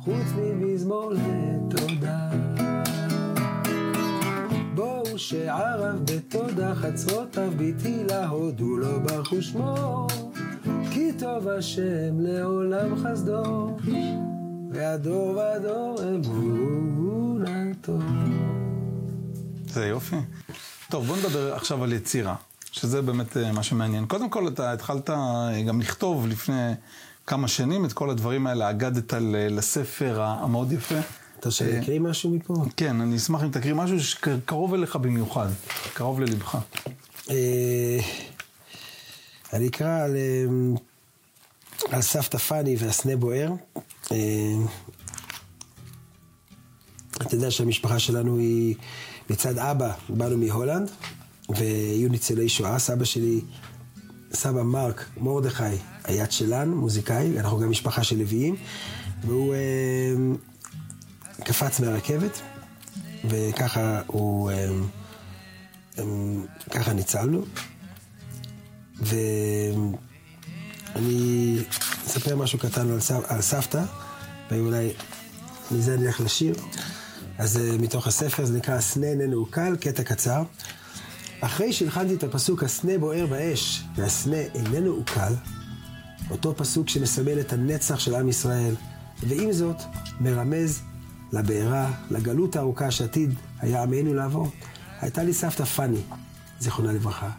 חוץ 0.04 0.32
ממזמור 0.36 1.12
לתודה. 1.12 2.30
בואו 4.74 5.18
שעריו 5.18 5.98
בתודה 6.04 6.74
חצרותיו 6.74 7.52
בתהילה 7.56 8.28
הודו 8.28 8.76
לו 8.76 9.00
ברכו 9.00 9.42
שמו 9.42 10.06
כי 10.90 11.12
טוב 11.18 11.48
השם 11.48 12.20
לעולם 12.20 12.96
חסדו 12.96 13.76
והדור 14.78 15.28
ודור 15.56 15.98
אמונתו. 16.08 17.98
זה 19.68 19.86
יופי. 19.86 20.16
טוב, 20.90 21.06
בוא 21.06 21.16
נדבר 21.16 21.54
עכשיו 21.54 21.84
על 21.84 21.92
יצירה, 21.92 22.34
שזה 22.72 23.02
באמת 23.02 23.36
אה, 23.36 23.52
מה 23.52 23.62
שמעניין. 23.62 24.06
קודם 24.06 24.30
כל, 24.30 24.48
אתה 24.48 24.72
התחלת 24.72 25.10
אה, 25.10 25.16
גם 25.66 25.80
לכתוב 25.80 26.26
לפני 26.26 26.72
כמה 27.26 27.48
שנים 27.48 27.84
את 27.84 27.92
כל 27.92 28.10
הדברים 28.10 28.46
האלה, 28.46 28.70
אגדת 28.70 29.12
ל- 29.12 29.56
לספר 29.58 30.22
המאוד 30.22 30.72
יפה. 30.72 30.94
אתה 30.98 31.04
רוצה 31.36 31.50
שאני 31.50 31.80
אקריא 31.82 32.00
משהו 32.00 32.30
מפה? 32.30 32.64
כן, 32.76 33.00
אני 33.00 33.16
אשמח 33.16 33.42
אם 33.42 33.50
תקריא 33.50 33.74
משהו 33.74 34.00
שקרוב 34.04 34.74
אליך 34.74 34.96
במיוחד, 34.96 35.48
קרוב 35.94 36.20
ללבך. 36.20 36.58
אה, 37.30 37.98
אני 39.52 39.68
אקרא 39.68 40.00
על, 40.04 40.16
אה, 40.16 40.44
על 41.90 42.02
סבתא 42.02 42.38
פאני 42.38 42.76
והסנה 42.78 43.16
בוער. 43.16 43.52
אה, 44.12 44.16
אתה 47.22 47.34
יודע 47.34 47.50
שהמשפחה 47.50 47.98
שלנו 47.98 48.38
היא, 48.38 48.74
מצד 49.30 49.58
אבא, 49.58 49.92
באנו 50.08 50.38
מהולנד, 50.38 50.90
והיו 51.48 52.08
ניצולי 52.08 52.48
שואה. 52.48 52.78
סבא 52.78 53.04
שלי, 53.04 53.40
סבא 54.32 54.62
מרק 54.62 55.08
מרדכי, 55.20 55.64
היד 56.04 56.32
שלנו, 56.32 56.76
מוזיקאי, 56.76 57.38
אנחנו 57.38 57.58
גם 57.58 57.70
משפחה 57.70 58.04
של 58.04 58.18
לוויים, 58.18 58.56
והוא 59.24 59.54
אה, 59.54 59.58
קפץ 61.44 61.80
מהרכבת, 61.80 62.40
וככה 63.24 64.02
הוא, 64.06 64.50
אה, 64.50 64.68
אה, 65.98 66.04
ככה 66.70 66.92
ניצלנו. 66.92 67.44
ואני 70.98 71.58
אספר 72.06 72.36
משהו 72.36 72.58
קטן 72.58 72.90
על, 72.90 73.00
סב, 73.00 73.20
על 73.26 73.40
סבתא, 73.40 73.82
ואולי 74.50 74.92
מזה 75.70 75.94
אני 75.94 76.06
אלך 76.06 76.20
לשיר. 76.20 76.54
אז 77.38 77.56
uh, 77.56 77.82
מתוך 77.82 78.06
הספר, 78.06 78.44
זה 78.44 78.56
נקרא 78.56 78.74
"הסנה 78.74 79.06
איננו 79.06 79.46
קל", 79.46 79.76
קטע 79.80 80.02
קצר. 80.02 80.42
אחרי 81.40 81.72
שהלחנתי 81.72 82.14
את 82.14 82.24
הפסוק 82.24 82.62
"הסנה 82.62 82.98
בוער 82.98 83.26
באש" 83.26 83.84
והסנה 83.96 84.36
איננו 84.36 84.90
עוקל, 84.90 85.32
אותו 86.30 86.56
פסוק 86.56 86.88
שמסמל 86.88 87.40
את 87.40 87.52
הנצח 87.52 87.98
של 87.98 88.14
עם 88.14 88.28
ישראל, 88.28 88.74
ועם 89.20 89.52
זאת 89.52 89.76
מרמז 90.20 90.80
לבעירה, 91.32 91.92
לגלות 92.10 92.56
הארוכה 92.56 92.90
שעתיד 92.90 93.34
היה 93.60 93.82
עמנו 93.82 94.14
לעבור. 94.14 94.50
הייתה 95.00 95.22
לי 95.22 95.34
סבתא 95.34 95.64
פאני, 95.64 96.00
זיכרונה 96.60 96.92
לברכה. 96.92 97.30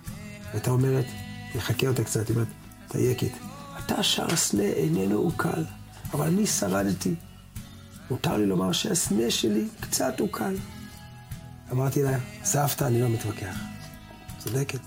הייתה 0.54 0.72
אומרת, 0.72 1.06
נחכה 1.56 1.88
אותה 1.88 2.04
קצת, 2.04 2.28
היא 2.28 2.36
אומרת, 2.36 2.48
דייקת. 2.94 3.49
אתה 3.94 4.04
שר 4.04 4.34
הסנה 4.34 4.64
איננו 4.64 5.18
עוקל, 5.18 5.64
אבל 6.14 6.28
אני 6.28 6.48
שרדתי. 6.48 7.16
מותר 8.12 8.38
לי 8.38 8.46
לומר 8.46 8.72
שהסנה 8.72 9.32
שלי 9.32 9.68
קצת 9.80 10.20
עוקל. 10.20 10.56
אמרתי 11.72 12.04
לה, 12.04 12.18
סבתא, 12.44 12.84
אני 12.84 13.02
לא 13.02 13.10
מתווכח. 13.10 13.56
צודקת. 14.38 14.80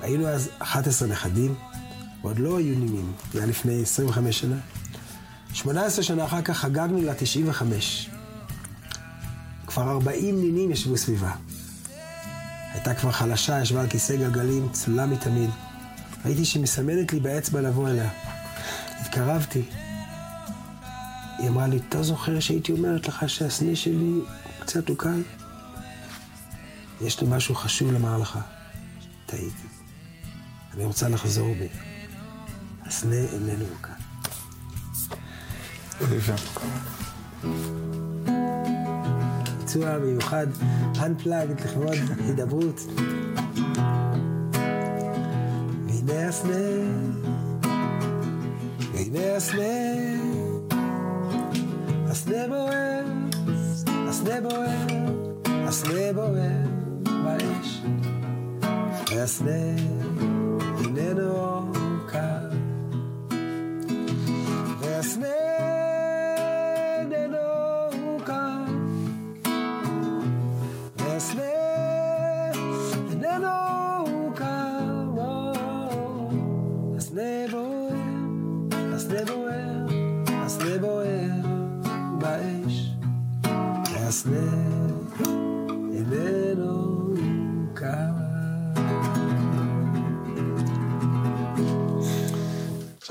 היינו 0.00 0.26
אז 0.26 0.48
11 0.58 1.08
נכדים, 1.08 1.54
ועוד 2.22 2.38
לא 2.38 2.58
היו 2.58 2.78
נינים, 2.78 3.12
זה 3.32 3.38
היה 3.38 3.48
לפני 3.48 3.82
25 3.82 4.40
שנה. 4.40 4.56
18 5.52 6.04
שנה 6.04 6.24
אחר 6.24 6.42
כך 6.42 6.58
חגגנו 6.58 7.02
לה 7.02 7.14
95. 7.14 8.10
כבר 9.66 9.90
40 9.90 10.40
נינים 10.40 10.70
ישבו 10.70 10.96
סביבה. 10.96 11.32
הייתה 12.72 12.94
כבר 12.94 13.12
חלשה, 13.12 13.60
ישבה 13.60 13.80
על 13.80 13.88
כיסא 13.88 14.16
גלגלים, 14.16 14.68
צלולה 14.72 15.06
מתמיד. 15.06 15.50
ראיתי 16.24 16.44
שהיא 16.44 16.62
מסמנת 16.62 17.12
לי 17.12 17.20
באצבע 17.20 17.60
לבוא 17.60 17.88
אליה. 17.88 18.23
התקרבתי. 19.14 19.62
היא 21.38 21.48
אמרה 21.48 21.66
לי, 21.66 21.78
אתה 21.88 22.02
זוכר 22.02 22.40
שהייתי 22.40 22.72
אומרת 22.72 23.08
לך 23.08 23.28
שהסנה 23.28 23.76
שלי 23.76 24.20
קצת 24.60 24.88
עוקל? 24.88 25.22
יש 27.00 27.20
לי 27.20 27.26
משהו 27.30 27.54
חשוב 27.54 27.92
לומר 27.92 28.18
לך. 28.18 28.38
טעיתי. 29.26 29.66
אני 30.74 30.84
רוצה 30.84 31.08
לחזור 31.08 31.54
בי. 31.54 31.68
הסנה 32.82 33.14
איננו 33.14 33.64
עוקל. 33.74 33.92
ביצוע 39.58 39.98
מיוחד, 39.98 40.46
Unplugged 40.94 41.62
לכבוד 41.62 42.18
הידברות. 42.18 42.80
והנה 45.86 46.28
הסנה, 46.28 47.23
והנה 49.14 49.36
הסנה, 49.36 49.62
הסנה 52.10 52.48
בוער, 52.48 53.04
הסנה 54.08 54.40
בוער, 54.40 54.86
הסנה 55.68 56.12
בוער 56.14 56.66
באש, 57.24 57.82
והסנה 59.10 59.50
איננו 60.80 61.32
קל, 61.36 61.53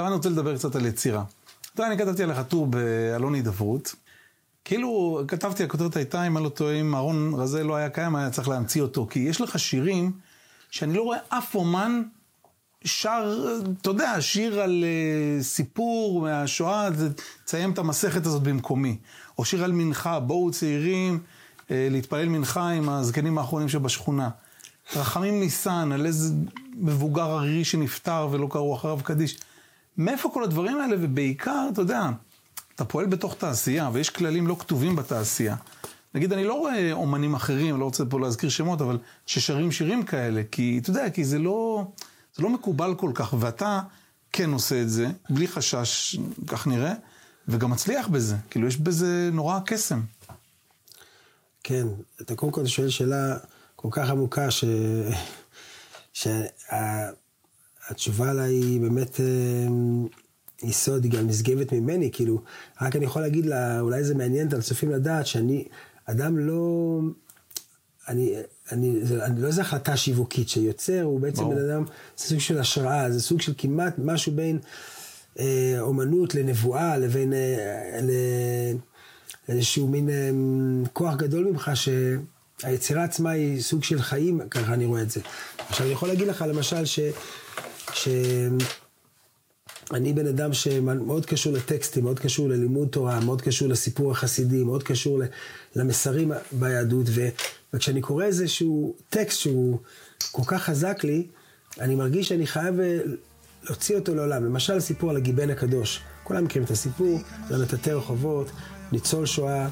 עכשיו 0.04 0.12
אני 0.12 0.18
רוצה 0.18 0.30
לדבר 0.30 0.58
קצת 0.58 0.76
על 0.76 0.86
יצירה. 0.86 1.24
אתה 1.74 1.82
יודע, 1.82 1.92
אני 1.92 2.02
כתבתי 2.02 2.24
עליך 2.24 2.40
טור 2.48 2.68
באלון 2.68 3.36
הידברות. 3.36 3.96
כאילו, 4.66 5.22
כתבתי, 5.28 5.64
הכותרת 5.64 5.96
הייתה, 5.96 6.28
אם 6.28 6.38
אני 6.38 6.44
לא 6.44 6.50
טועה, 6.50 6.74
אם 6.74 6.96
אהרון 6.96 7.34
רזה 7.34 7.64
לא 7.64 7.76
היה 7.76 7.90
קיים, 7.90 8.16
היה 8.16 8.30
צריך 8.30 8.48
להמציא 8.48 8.82
אותו. 8.82 9.08
כי 9.10 9.20
יש 9.20 9.42
לך 9.42 9.60
שירים 9.60 10.12
שאני 10.70 10.94
לא 10.94 11.02
רואה 11.02 11.18
אף 11.30 11.56
אומן 11.56 12.02
שר, 12.86 13.46
אתה 13.82 13.90
יודע, 13.90 14.22
שיר 14.22 14.62
על 14.62 14.84
uh, 14.84 15.44
סיפור 15.44 16.22
מהשואה, 16.22 16.90
תסיים 17.46 17.72
את 17.72 17.78
המסכת 17.78 18.26
הזאת 18.26 18.44
במקומי. 18.44 18.98
או 19.38 19.46
שיר 19.46 19.64
על 19.64 19.72
מנחה, 19.72 20.20
בואו 20.20 20.52
צעירים 20.52 21.20
uh, 21.20 21.66
להתפלל 21.70 22.30
מנחה 22.30 22.70
עם 22.70 22.90
הזקנים 22.90 23.38
האחרונים 23.38 23.70
שבשכונה. 23.70 24.30
רחמים 24.96 25.40
ניסן, 25.40 25.92
על 25.92 26.06
איזה 26.06 26.34
מבוגר 26.76 27.32
ערירי 27.32 27.64
שנפטר 27.64 28.28
ולא 28.32 28.48
קראו 28.52 28.76
אחריו 28.76 29.00
קדיש. 29.04 29.38
מאיפה 29.98 30.30
כל 30.34 30.44
הדברים 30.44 30.78
האלה? 30.78 30.96
ובעיקר, 31.00 31.68
אתה 31.74 31.82
יודע, 31.82 32.10
אתה 32.76 32.86
פועל 32.86 33.06
בתוך 33.06 33.36
תעשייה, 33.36 33.90
ויש 33.94 34.10
כללים 34.10 34.48
לא 34.48 34.56
כתובים 34.60 34.96
בתעשייה. 34.96 35.56
נגיד, 36.16 36.34
אני 36.34 36.44
לא 36.44 36.54
רואה 36.54 36.92
אומנים 36.92 37.36
אחרים, 37.36 37.80
לא 37.80 37.86
רוצה 37.86 38.06
פה 38.06 38.20
להזכיר 38.20 38.50
שמות, 38.50 38.82
אבל 38.82 38.98
ששרים 39.26 39.72
שירים 39.72 40.04
כאלה, 40.04 40.42
כי, 40.52 40.80
אתה 40.82 40.90
יודע, 40.90 41.10
כי 41.10 41.26
זה 41.26 41.40
לא, 41.40 41.86
זה 42.36 42.44
לא 42.44 42.50
מקובל 42.50 42.96
כל 42.98 43.12
כך, 43.14 43.34
ואתה 43.40 43.82
כן 44.34 44.54
עושה 44.54 44.82
את 44.82 44.90
זה, 44.90 45.08
בלי 45.30 45.48
חשש, 45.48 46.16
כך 46.48 46.68
נראה, 46.68 46.94
וגם 47.48 47.72
מצליח 47.72 48.08
בזה. 48.08 48.36
כאילו, 48.50 48.68
יש 48.68 48.78
בזה 48.78 49.30
נורא 49.34 49.60
קסם. 49.66 50.02
כן, 51.64 51.88
אתה 52.22 52.36
קודם 52.36 52.52
כל 52.52 52.66
שואל 52.66 52.90
שאלה 52.90 53.38
כל 53.76 53.88
כך 53.92 54.10
עמוקה, 54.10 54.52
ש... 54.52 54.66
שהתשובה 57.88 58.34
לה 58.34 58.44
היא 58.44 58.82
באמת 58.82 59.20
אה, 59.20 59.26
יסוד, 60.64 61.04
היא 61.04 61.12
גם 61.12 61.28
נשגבת 61.28 61.72
ממני, 61.72 62.10
כאילו, 62.12 62.42
רק 62.82 62.96
אני 62.96 63.06
יכול 63.06 63.22
להגיד 63.22 63.46
לה, 63.46 63.80
אולי 63.80 64.04
זה 64.04 64.16
מעניין 64.16 64.48
את 64.48 64.54
הצופים 64.54 64.92
לדעת, 64.92 65.28
שאני 65.28 65.66
אדם 66.06 66.38
לא... 66.38 67.00
אני, 68.08 68.34
אני, 68.72 69.06
זה, 69.06 69.26
אני 69.26 69.42
לא 69.42 69.48
איזו 69.48 69.62
החלטה 69.62 69.98
שיווקית, 69.98 70.50
שיוצר 70.50 71.02
הוא 71.02 71.20
בעצם. 71.20 71.50
בן 71.50 71.70
אדם, 71.70 71.86
זה 72.18 72.26
סוג 72.26 72.40
של 72.40 72.60
השראה, 72.60 73.12
זה 73.12 73.22
סוג 73.22 73.42
של 73.42 73.54
כמעט 73.58 73.94
משהו 73.98 74.32
בין 74.32 74.60
אה, 75.40 75.76
אומנות 75.80 76.36
לנבואה, 76.36 76.98
לבין 76.98 77.34
אה, 77.34 78.00
ל, 78.02 78.12
איזשהו 79.50 79.88
מין 79.88 80.10
אה, 80.10 80.30
כוח 80.94 81.16
גדול 81.16 81.46
ממך, 81.46 81.72
שהיצירה 81.76 83.04
עצמה 83.04 83.30
היא 83.30 83.62
סוג 83.62 83.84
של 83.84 84.02
חיים, 84.02 84.42
ככה 84.50 84.74
אני 84.74 84.86
רואה 84.86 85.02
את 85.02 85.10
זה. 85.10 85.22
עכשיו, 85.70 85.86
אני 85.86 85.94
יכול 85.94 86.10
להגיד 86.10 86.28
לך, 86.28 86.46
למשל, 86.48 86.86
ש... 86.86 87.00
ש... 87.00 87.00
אני 89.94 90.14
בן 90.14 90.28
אדם 90.28 90.54
שמאוד 90.54 91.26
קשור 91.26 91.54
לטקסטים, 91.54 92.04
מאוד 92.04 92.20
קשור 92.20 92.50
ללימוד 92.50 92.88
תורה, 92.88 93.20
מאוד 93.20 93.42
קשור 93.42 93.68
לסיפור 93.68 94.12
החסידי, 94.12 94.64
מאוד 94.64 94.84
קשור 94.84 95.22
למסרים 95.76 96.32
ביהדות, 96.52 97.06
ו, 97.10 97.28
וכשאני 97.74 98.02
קורא 98.02 98.26
איזשהו 98.26 98.96
טקסט 99.10 99.40
שהוא 99.40 99.80
כל 100.32 100.42
כך 100.46 100.64
חזק 100.64 101.04
לי, 101.04 101.28
אני 101.80 101.96
מרגיש 101.96 102.30
שאני 102.30 102.48
חייב 102.48 102.80
אה, 102.80 103.00
להוציא 103.64 103.96
אותו 103.96 104.16
לעולם. 104.16 104.46
למשל, 104.46 104.80
סיפור 104.80 105.10
על 105.10 105.18
הגיבן 105.18 105.50
הקדוש. 105.50 106.00
כולם 106.24 106.44
מכירים 106.44 106.66
את 106.66 106.72
הסיפור, 106.72 107.20
זה 107.50 107.64
מטאטא 107.64 107.90
רחובות, 107.90 108.52
ניצול 108.92 109.26
שואה, 109.26 109.70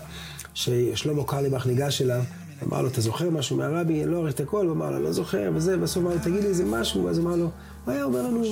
ששלמה 0.54 1.24
קרליבך 1.24 1.66
ניגש 1.66 2.02
אליו, 2.02 2.24
אמר 2.64 2.82
לו, 2.82 2.88
אתה 2.88 3.02
זוכר 3.02 3.30
משהו 3.30 3.58
מהרבי? 3.58 4.06
לא 4.06 4.18
אריך 4.18 4.36
את 4.36 4.40
הכל, 4.40 4.66
הוא 4.66 4.76
אמר 4.76 4.92
לו, 4.92 5.00
לא 5.00 5.12
זוכר, 5.12 5.52
וזה, 5.56 5.78
בסוף 5.78 6.04
אמר 6.04 6.14
לו, 6.14 6.20
תגיד 6.20 6.44
לי 6.44 6.50
איזה 6.50 6.66
משהו, 6.66 7.06
ואז 7.06 7.20
אמר 7.20 7.36
לו, 7.36 7.52
הוא 7.86 7.94
היה 7.94 8.04
אומר 8.04 8.22
לנו, 8.22 8.44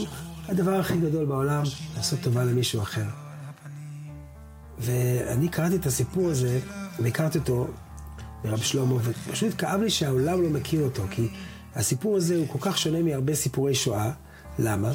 הדבר 0.48 0.74
הכי 0.74 0.98
גדול 0.98 1.25
בעולם, 1.25 1.63
לעשות 1.98 2.20
טובה 2.20 2.44
למישהו 2.44 2.82
אחר. 2.82 3.06
ואני 4.80 5.50
קראתי 5.50 5.75
את 5.75 5.86
הסיפור 5.86 6.30
הזה, 6.30 6.60
והכרתי 7.00 7.38
אותו 7.38 7.68
מרב 8.46 8.60
שלמה, 8.60 8.96
ופשוט 9.04 9.54
כאב 9.58 9.82
לי 9.82 9.89
שהעולם 9.89 10.42
לא 10.42 10.50
מכיר 10.50 10.84
אותו, 10.84 11.04
כי 11.12 11.28
הסיפור 11.75 12.18
הזה 12.18 12.36
הוא 12.36 12.48
כל 12.48 12.60
כך 12.62 12.78
שונה 12.78 13.01
מהרבה 13.04 13.36
סיפורי 13.36 13.75
שואה. 13.75 14.12
למה? 14.60 14.92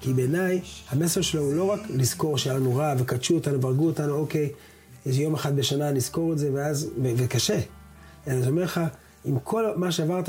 כי 0.00 0.12
בעיניי 0.12 0.60
המסר 0.90 1.20
שלו 1.20 1.42
הוא 1.42 1.54
לא 1.54 1.64
רק 1.64 1.80
לזכור 1.90 2.38
שהיה 2.38 2.56
לנו 2.56 2.76
רע 2.76 2.94
וקדשו 2.98 3.34
אותנו 3.34 3.62
והרגו 3.62 3.86
אותנו, 3.86 4.14
אוקיי, 4.14 4.48
איזה 5.06 5.22
יום 5.22 5.34
אחד 5.34 5.56
בשנה 5.56 5.92
נזכור 5.92 6.32
את 6.32 6.38
זה, 6.38 6.50
ואז, 6.54 6.90
ו- 7.02 7.12
וקשה. 7.16 7.58
אני 8.26 8.48
אומר 8.48 8.62
לך, 8.62 8.80
עם 9.24 9.38
כל 9.40 9.76
מה 9.76 9.92
שעברת, 9.92 10.28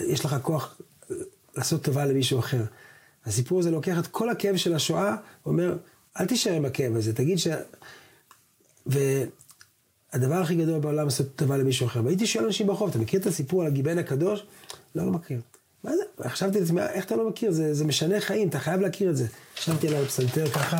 יש 0.00 0.24
לך 0.24 0.36
כוח 0.42 0.80
לעשות 1.56 1.82
טובה 1.82 2.04
למישהו 2.04 2.38
אחר. 2.38 2.62
הסיפור 3.26 3.58
הזה 3.58 3.70
לוקח 3.70 3.98
את 3.98 4.06
כל 4.06 4.30
הכאב 4.30 4.56
של 4.56 4.74
השואה, 4.74 5.16
אומר, 5.46 5.76
אל 6.20 6.26
תישאר 6.26 6.52
עם 6.52 6.64
הכאב 6.64 6.96
הזה, 6.96 7.12
תגיד 7.14 7.38
ש... 7.38 7.48
והדבר 8.86 10.34
הכי 10.34 10.54
גדול 10.54 10.80
בעולם 10.80 11.04
לעשות 11.04 11.26
טובה 11.36 11.56
למישהו 11.56 11.86
אחר. 11.86 12.04
והייתי 12.04 12.26
שואל 12.26 12.44
אנשים 12.44 12.66
ברחוב, 12.66 12.88
אתה 12.90 12.98
מכיר 12.98 13.20
את 13.20 13.26
הסיפור 13.26 13.62
על 13.62 13.66
הגיבן 13.66 13.98
הקדוש? 13.98 14.46
לא, 14.94 15.06
לא 15.06 15.12
מכיר. 15.12 15.40
מה 15.84 15.90
זה? 15.96 16.28
חשבתי 16.28 16.60
לעצמי, 16.60 16.82
איך 16.82 17.04
אתה 17.04 17.16
לא 17.16 17.28
מכיר? 17.28 17.52
זה, 17.52 17.74
זה 17.74 17.84
משנה 17.84 18.20
חיים, 18.20 18.48
אתה 18.48 18.58
חייב 18.58 18.80
להכיר 18.80 19.10
את 19.10 19.16
זה. 19.16 19.26
ישבתי 19.58 19.88
עליי 19.88 20.04
בפסנתר 20.04 20.50
ככה, 20.50 20.76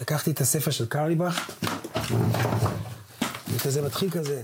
לקחתי 0.00 0.30
את 0.30 0.40
הספר 0.40 0.70
של 0.70 0.86
קרליבך, 0.86 1.50
וכזה 3.54 3.82
מתחיל 3.82 4.10
כזה. 4.10 4.42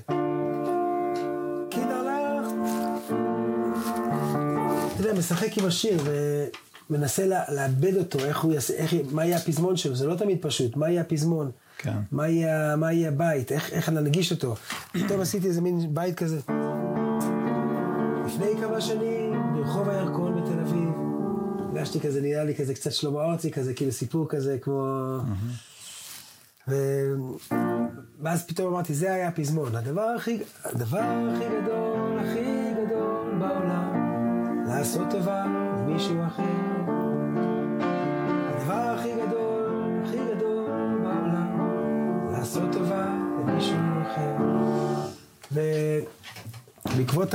יודע, 5.11 5.21
משחק 5.21 5.59
עם 5.59 5.67
השיר 5.67 5.99
ומנסה 6.91 7.27
לה, 7.27 7.43
לאבד 7.49 7.97
אותו, 7.97 8.19
איך 8.19 8.41
הוא 8.41 8.53
יעשה, 8.53 8.75
איך, 8.75 8.95
מה 9.11 9.25
יהיה 9.25 9.37
הפזמון 9.37 9.77
שלו, 9.77 9.95
זה 9.95 10.07
לא 10.07 10.15
תמיד 10.15 10.39
פשוט, 10.41 10.77
מה 10.77 10.91
יהיה 10.91 11.01
הפזמון? 11.01 11.51
כן. 11.79 11.99
מה 12.13 12.29
יהיה, 12.29 12.77
מה 12.77 12.93
יהיה 12.93 13.09
הבית, 13.09 13.53
איך, 13.53 13.73
איך 13.73 13.89
ננגיש 13.89 14.33
אותו. 14.33 14.55
פתאום 14.93 15.21
עשיתי 15.21 15.47
איזה 15.47 15.61
מין 15.61 15.95
בית 15.95 16.15
כזה. 16.15 16.39
לפני 18.27 18.47
כמה 18.61 18.81
שנים, 18.81 19.33
ברחוב 19.55 19.89
הירקון 19.89 20.43
בתל 20.43 20.61
אביב, 20.61 20.89
הרגשתי 21.59 22.01
כזה, 22.01 22.21
נראה 22.21 22.45
לי 22.45 22.55
כזה 22.55 22.75
קצת 22.75 22.93
שלמה 22.93 23.25
ארצי, 23.25 23.51
כזה 23.51 23.75
כאילו 23.75 23.93
סיפור 23.93 24.29
כזה 24.29 24.59
כמו... 24.61 25.17
ו... 26.69 26.75
ואז 28.23 28.47
פתאום 28.47 28.75
אמרתי, 28.75 28.95
זה 28.95 29.13
היה 29.13 29.29
הפזמון. 29.29 29.77
הדבר 29.77 30.03
הכי, 30.17 30.39
הדבר 30.65 31.01
הכי 31.01 31.45
גדול, 31.63 31.90
לעשות 34.71 35.11
טובה 35.11 35.45
למישהו 35.79 36.27
אחר. 36.27 36.43
הדבר 38.49 38.95
הכי 38.99 39.09
גדול, 39.13 40.03
הכי 40.05 40.17
גדול 40.17 40.71
בעולם, 41.03 41.59
לעשות 42.33 42.73
טובה 42.73 43.07
למישהו 43.41 43.77
אחר. 44.03 44.37
ובעקבות 45.53 47.35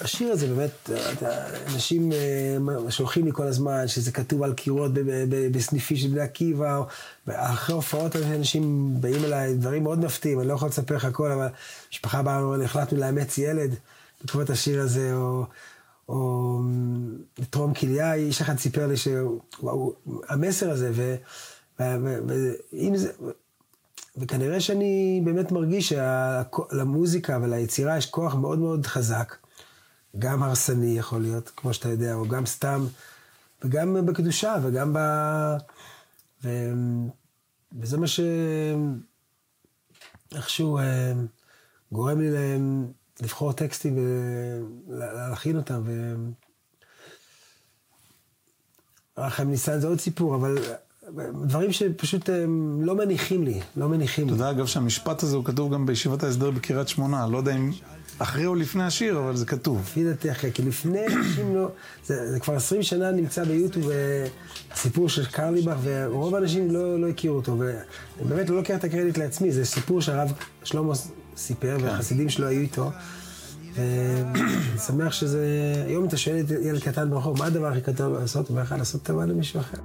השיר 0.00 0.32
הזה, 0.32 0.46
באמת, 0.46 0.90
אנשים 1.74 2.12
אה, 2.12 2.90
שולחים 2.90 3.24
לי 3.24 3.30
כל 3.34 3.46
הזמן 3.46 3.88
שזה 3.88 4.12
כתוב 4.12 4.42
על 4.42 4.52
קירות 4.52 4.90
בסניפי 5.52 5.96
של 5.96 6.08
בני 6.08 6.20
עקיבא, 6.20 6.76
או- 6.76 6.86
אחרי 7.28 7.74
הופעות 7.74 8.16
אנשים 8.16 8.94
באים 9.00 9.24
אליי, 9.24 9.54
דברים 9.54 9.82
מאוד 9.82 9.98
מפתיעים, 10.04 10.40
אני 10.40 10.48
לא 10.48 10.54
יכול 10.54 10.68
לספר 10.68 10.96
לך 10.96 11.04
הכל, 11.04 11.30
אבל 11.30 11.48
משפחה 11.92 12.22
באה 12.22 12.42
ואומרת, 12.42 12.64
החלטנו 12.64 12.98
לאמץ 12.98 13.38
ילד 13.38 13.74
בעקבות 14.20 14.50
השיר 14.50 14.80
הזה, 14.80 15.14
או... 15.14 15.44
או 16.08 16.60
לתרום 17.38 17.74
כליה, 17.74 18.14
איש 18.14 18.40
אחד 18.40 18.58
סיפר 18.58 18.86
לי 18.86 18.94
שהמסר 18.96 20.70
הזה, 20.70 20.90
ו- 20.94 21.16
ו- 21.80 21.96
ו- 22.04 22.52
ואם 22.72 22.96
זה, 22.96 23.12
וכנראה 24.16 24.60
שאני 24.60 25.22
באמת 25.24 25.52
מרגיש 25.52 25.92
שלמוזיקה 25.92 27.38
וליצירה 27.42 27.96
יש 27.96 28.06
כוח 28.06 28.34
מאוד 28.34 28.58
מאוד 28.58 28.86
חזק, 28.86 29.36
גם 30.18 30.42
הרסני 30.42 30.98
יכול 30.98 31.22
להיות, 31.22 31.50
כמו 31.56 31.74
שאתה 31.74 31.88
יודע, 31.88 32.14
או 32.14 32.28
גם 32.28 32.46
סתם, 32.46 32.86
וגם 33.64 34.06
בקדושה, 34.06 34.56
וגם 34.62 34.92
ב... 34.92 34.98
ו... 36.44 36.48
וזה 37.80 37.98
מה 37.98 38.06
ש... 38.06 38.20
איכשהו 40.34 40.78
אה, 40.78 41.12
גורם 41.92 42.20
לי 42.20 42.30
להם 42.30 42.92
לבחור 43.22 43.52
טקסטים 43.52 43.98
ולהלחין 44.88 45.56
אותם. 45.56 45.82
ו... 45.84 46.14
רחם 49.18 49.48
ניסן 49.48 49.80
זה 49.80 49.86
עוד 49.86 50.00
סיפור, 50.00 50.34
אבל 50.34 50.58
דברים 51.46 51.72
שפשוט 51.72 52.28
הם 52.28 52.78
לא 52.82 52.96
מניחים 52.96 53.44
לי, 53.44 53.60
לא 53.76 53.88
מניחים 53.88 54.26
אתה 54.26 54.34
לי. 54.34 54.40
יודע, 54.40 54.50
אגב, 54.50 54.66
שהמשפט 54.66 55.22
הזה 55.22 55.36
הוא 55.36 55.44
כתוב 55.44 55.74
גם 55.74 55.86
בישיבת 55.86 56.22
ההסדר 56.22 56.50
בקריית 56.50 56.88
שמונה. 56.88 57.26
לא 57.26 57.38
יודע 57.38 57.56
אם 57.56 57.70
אחרי 58.18 58.46
או 58.46 58.54
לפני 58.54 58.84
השיר, 58.84 59.18
אבל 59.18 59.36
זה 59.36 59.46
כתוב. 59.46 59.80
לפי 59.80 60.04
דעתי 60.04 60.30
אחרי, 60.30 60.52
כי 60.52 60.62
לפני 60.62 61.06
אנשים 61.06 61.54
לא, 61.54 61.68
זה, 62.04 62.32
זה 62.32 62.40
כבר 62.40 62.54
20 62.54 62.82
שנה 62.82 63.10
נמצא 63.10 63.44
ביוטיוב 63.44 63.90
אה, 63.90 64.26
הסיפור 64.72 65.08
של 65.08 65.26
קרליבך, 65.26 65.76
ורוב 65.82 66.34
האנשים 66.34 66.70
לא, 66.70 67.00
לא 67.00 67.08
הכירו 67.08 67.36
אותו, 67.36 67.58
ואני 67.58 68.28
באמת 68.28 68.50
לא 68.50 68.56
לוקח 68.56 68.74
את 68.78 68.84
הקרדיט 68.84 69.18
לעצמי, 69.18 69.52
זה 69.52 69.64
סיפור 69.64 70.00
שהרב 70.00 70.32
שלמה 70.64 70.92
סיפר, 71.36 71.76
והחסידים 71.82 72.28
שלו 72.28 72.46
היו 72.46 72.60
איתו. 72.60 72.90
ואני 73.78 74.78
שמח 74.86 75.12
שזה, 75.12 75.74
היום 75.86 76.04
אתה 76.04 76.16
שואל 76.16 76.40
את 76.40 76.50
ילד 76.50 76.82
קטן 76.82 77.10
ברחוב, 77.10 77.38
מה 77.38 77.46
הדבר 77.46 77.66
הכי 77.66 77.80
קטן 77.80 78.10
לעשות? 78.10 78.48
הוא 78.48 78.60
לך 78.60 78.74
לעשות 78.78 79.02
טובה 79.02 79.26
למישהו 79.26 79.60
אחר. 79.60 79.78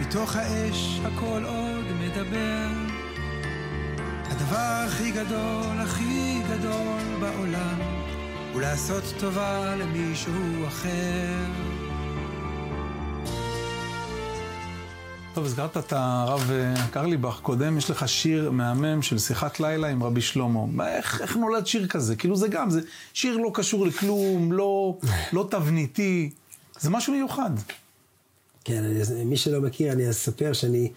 מתוך 0.00 0.36
האש 0.36 1.00
הכל 1.04 1.44
עוד 1.44 1.84
מדבר. 2.00 2.68
הדבר 4.24 4.84
הכי 4.86 5.10
גדול, 5.10 5.80
הכי 5.80 6.42
גדול 6.50 7.02
בעולם, 7.20 7.78
הוא 8.52 8.60
לעשות 8.60 9.04
טובה 9.20 9.76
למישהו 9.76 10.66
אחר. 10.66 11.71
טוב, 15.34 15.44
הזכרת 15.44 15.76
את 15.76 15.92
הרב 15.92 16.50
אה, 16.50 16.74
קרליבך 16.90 17.40
קודם, 17.42 17.78
יש 17.78 17.90
לך 17.90 18.08
שיר 18.08 18.50
מהמם 18.50 19.02
של 19.02 19.18
שיחת 19.18 19.60
לילה 19.60 19.88
עם 19.88 20.02
רבי 20.02 20.20
שלמה. 20.20 20.66
מה, 20.66 20.96
איך, 20.96 21.20
איך 21.20 21.36
נולד 21.36 21.66
שיר 21.66 21.86
כזה? 21.86 22.16
כאילו 22.16 22.36
זה 22.36 22.48
גם, 22.48 22.70
זה 22.70 22.80
שיר 23.14 23.36
לא 23.36 23.50
קשור 23.54 23.86
לכלום, 23.86 24.52
לא, 24.52 24.98
לא 25.32 25.48
תבניתי, 25.50 26.30
זה 26.80 26.90
משהו 26.90 27.12
מיוחד. 27.12 27.50
כן, 28.64 28.84
אני, 28.84 29.24
מי 29.24 29.36
שלא 29.36 29.60
מכיר, 29.60 29.92
אני 29.92 30.10
אספר 30.10 30.52
שאני 30.52 30.92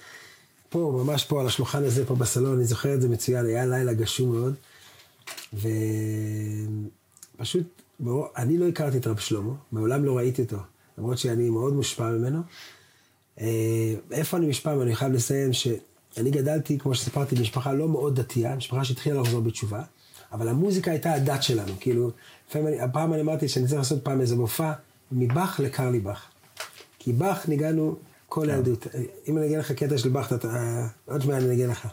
פה, 0.69 1.01
ממש 1.03 1.25
פה 1.25 1.41
על 1.41 1.47
השולחן 1.47 1.83
הזה, 1.83 2.05
פה 2.05 2.15
בסלון, 2.15 2.55
אני 2.55 2.65
זוכר 2.65 2.93
את 2.93 3.01
זה 3.01 3.09
מצוין, 3.09 3.45
היה 3.45 3.65
לילה 3.65 3.93
גשום 3.93 4.31
מאוד, 4.31 4.55
ופשוט, 7.37 7.81
אני 8.37 8.57
לא 8.57 8.67
הכרתי 8.67 8.97
את 8.97 9.07
רב 9.07 9.19
שלמה, 9.19 9.53
מעולם 9.71 10.05
לא 10.05 10.17
ראיתי 10.17 10.41
אותו, 10.41 10.57
למרות 10.97 11.17
שאני 11.17 11.49
מאוד 11.49 11.73
מושפע 11.73 12.09
ממנו. 12.09 12.41
אה, 13.41 13.45
איפה 14.11 14.37
אני 14.37 14.45
מושפע 14.47 14.69
ממנו? 14.71 14.83
אני 14.83 14.95
חייב 14.95 15.13
לציין 15.13 15.53
שאני 15.53 16.31
גדלתי, 16.31 16.79
כמו 16.79 16.95
שסיפרתי, 16.95 17.35
במשפחה 17.35 17.73
לא 17.73 17.89
מאוד 17.89 18.19
דתייה, 18.19 18.55
משפחה 18.55 18.83
שהתחילה 18.85 19.21
לחזור 19.21 19.41
בתשובה, 19.41 19.81
אבל 20.31 20.47
המוזיקה 20.47 20.91
הייתה 20.91 21.13
הדת 21.13 21.43
שלנו, 21.43 21.73
כאילו, 21.79 22.11
לפעמים, 22.49 22.67
אני- 22.67 22.81
הפעם 22.81 23.13
אני 23.13 23.21
אמרתי 23.21 23.47
שאני 23.47 23.65
צריך 23.67 23.77
לעשות 23.77 24.03
פעם 24.03 24.21
איזה 24.21 24.35
מופע 24.35 24.71
מבאך 25.11 25.59
לקרליבך. 25.59 26.25
כי 26.99 27.13
באך 27.13 27.47
ניגענו 27.49 27.95
כל 28.29 28.49
הילדות. 28.49 28.87
אם 29.27 29.37
אני 29.37 29.45
אגיד 29.45 29.57
לך 29.57 29.71
קטע 29.71 29.97
של 29.97 30.09
באך, 30.09 30.33
אתה... 30.33 30.87
עוד 31.05 31.25
מעט 31.25 31.43
אני 31.43 31.53
אגיד 31.53 31.69
לך. 31.69 31.87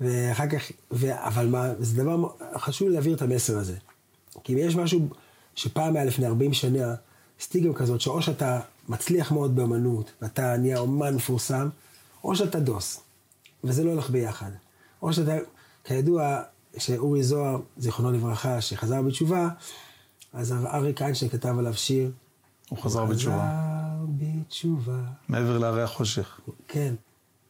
ואחר 0.00 0.48
כך, 0.48 0.62
ו... 0.92 1.06
אבל 1.26 1.46
מה, 1.46 1.68
זה 1.78 2.02
דבר 2.02 2.16
חשוב 2.56 2.88
להעביר 2.88 3.14
את 3.16 3.22
המסר 3.22 3.58
הזה. 3.58 3.74
כי 4.44 4.52
אם 4.52 4.58
יש 4.58 4.76
משהו 4.76 5.08
שפעם 5.54 5.96
היה 5.96 6.04
לפני 6.04 6.26
40 6.26 6.52
שנה, 6.52 6.94
סטיגמה 7.40 7.74
כזאת, 7.74 8.00
שאו 8.00 8.22
שאתה 8.22 8.60
מצליח 8.88 9.32
מאוד 9.32 9.56
באמנות, 9.56 10.12
ואתה 10.22 10.56
נהיה 10.56 10.78
אומן 10.78 11.14
מפורסם, 11.14 11.68
או 12.24 12.36
שאתה 12.36 12.60
דוס. 12.60 13.00
וזה 13.64 13.84
לא 13.84 13.90
הולך 13.90 14.10
ביחד. 14.10 14.50
או 15.02 15.12
שאתה, 15.12 15.36
כידוע, 15.84 16.40
שאורי 16.76 17.22
זוהר, 17.22 17.60
זיכרונו 17.76 18.12
לברכה, 18.12 18.60
שחזר 18.60 19.02
בתשובה, 19.02 19.48
אז 20.32 20.52
אריק 20.52 21.02
איינשטיין 21.02 21.30
כתב 21.30 21.58
עליו 21.58 21.74
שיר. 21.74 22.10
הוא 22.68 22.78
חזר 22.78 23.04
בתשובה. 23.04 23.36
חזר 23.36 24.06
בתשובה. 24.18 25.00
מעבר 25.28 25.58
להרי 25.58 25.82
החושך. 25.82 26.40
כן. 26.68 26.94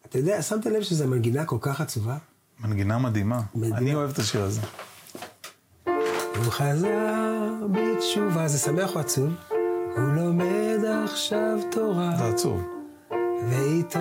אתה 0.07 0.19
יודע, 0.19 0.43
שמת 0.43 0.67
לב 0.67 0.83
שזו 0.83 1.07
מנגינה 1.07 1.45
כל 1.45 1.59
כך 1.61 1.81
עצובה? 1.81 2.19
מנגינה 2.61 2.99
מדהימה. 2.99 3.43
מדהים. 3.55 3.75
אני 3.75 3.95
אוהב 3.95 4.11
את 4.11 4.19
השיר 4.19 4.43
הזה. 4.43 4.61
הוא 5.85 6.51
חזר 6.51 7.53
בתשובה, 7.73 8.49
זה 8.49 8.59
שמח 8.59 8.95
או 8.95 9.01
עצוב? 9.01 9.54
הוא 9.97 10.05
לומד 10.13 10.79
עכשיו 11.05 11.59
תורה, 11.71 12.11
זה 12.19 12.25
עצוב. 12.25 12.63
ואיתו 13.49 13.99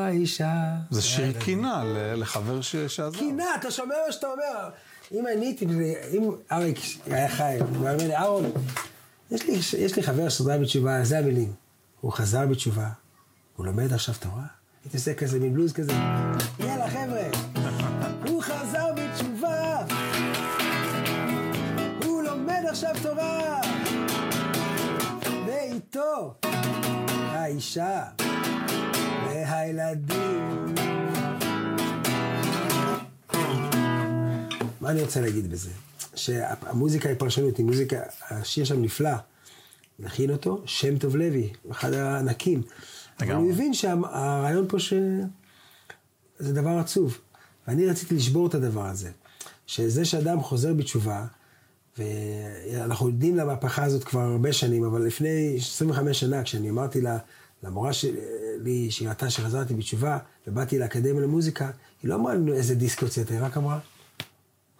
האישה. 0.00 0.54
זה 0.90 1.02
שיר 1.02 1.40
קינה 1.40 1.82
לחבר 2.16 2.60
ש- 2.60 2.76
שעזב. 2.76 3.18
קינה, 3.18 3.44
אתה 3.60 3.70
שומע 3.70 3.94
מה 4.06 4.12
שאתה 4.12 4.26
אומר? 4.26 4.68
אם 5.12 5.26
אני 5.26 5.46
הייתי, 5.46 5.66
אם 6.16 6.30
אריק 6.52 6.78
היה 7.06 7.28
חי, 7.28 7.56
הוא 7.60 7.86
היה 7.86 7.94
אומר 7.94 8.06
לי, 8.06 8.16
אהרון, 8.16 8.44
יש 9.30 9.46
לי, 9.46 9.52
יש 9.78 9.96
לי 9.96 10.02
חבר 10.02 10.28
שחזר 10.28 10.58
בתשובה, 10.58 11.04
זה 11.04 11.18
המילים. 11.18 11.52
הוא 12.00 12.12
חזר 12.12 12.46
בתשובה, 12.46 12.88
הוא 13.56 13.66
לומד 13.66 13.92
עכשיו 13.92 14.14
תורה? 14.20 14.42
הייתי 14.84 14.96
עושה 14.96 15.14
כזה 15.14 15.38
מין 15.40 15.54
בלוז 15.54 15.72
כזה, 15.72 15.92
יאללה 16.58 16.90
חבר'ה, 16.90 17.22
הוא 18.28 18.42
חזר 18.42 18.86
בתשובה, 18.96 19.76
הוא 22.04 22.22
לומד 22.22 22.62
עכשיו 22.68 22.94
תורה, 23.02 23.49
איתו. 25.94 26.34
האישה 27.08 28.04
והילדים. 29.26 30.74
מה 34.80 34.90
אני 34.90 35.00
רוצה 35.02 35.20
להגיד 35.20 35.50
בזה? 35.50 35.70
שהמוזיקה 36.14 37.08
היא 37.08 37.16
פרשנות, 37.18 37.56
היא 37.56 37.66
מוזיקה, 37.66 37.96
השיר 38.30 38.64
שם 38.64 38.82
נפלא. 38.82 39.10
נכין 39.98 40.30
אותו, 40.30 40.62
שם 40.66 40.98
טוב 40.98 41.16
לוי, 41.16 41.52
אחד 41.70 41.92
הענקים. 41.92 42.62
אבל 43.20 43.32
הוא 43.32 43.52
הבין 43.52 43.74
שהרעיון 43.74 44.68
פה 44.68 44.78
ש... 44.78 44.92
זה 46.38 46.54
דבר 46.54 46.78
עצוב. 46.78 47.18
ואני 47.68 47.86
רציתי 47.86 48.14
לשבור 48.14 48.46
את 48.46 48.54
הדבר 48.54 48.86
הזה. 48.86 49.10
שזה 49.66 50.04
שאדם 50.04 50.40
חוזר 50.40 50.74
בתשובה, 50.74 51.26
ואנחנו 51.98 53.08
יודעים 53.08 53.36
למהפכה 53.36 53.84
הזאת 53.84 54.04
כבר 54.04 54.20
הרבה 54.20 54.52
שנים, 54.52 54.84
אבל 54.84 55.02
לפני 55.02 55.56
25 55.58 56.20
שנה, 56.20 56.42
כשאני 56.42 56.70
אמרתי 56.70 57.00
לה, 57.00 57.18
למורה 57.62 57.92
שלי, 57.92 58.90
שהיא 58.90 59.08
ראתה 59.08 59.30
שחזרתי 59.30 59.74
בתשובה, 59.74 60.18
ובאתי 60.46 60.78
לאקדמיה 60.78 61.22
למוזיקה, 61.22 61.70
היא 62.02 62.08
לא 62.08 62.14
אמרה 62.14 62.34
לנו 62.34 62.54
איזה 62.54 62.74
דיסק 62.74 63.02
הוצאת, 63.02 63.30
היא 63.30 63.38
רק 63.40 63.56
אמרה, 63.56 63.78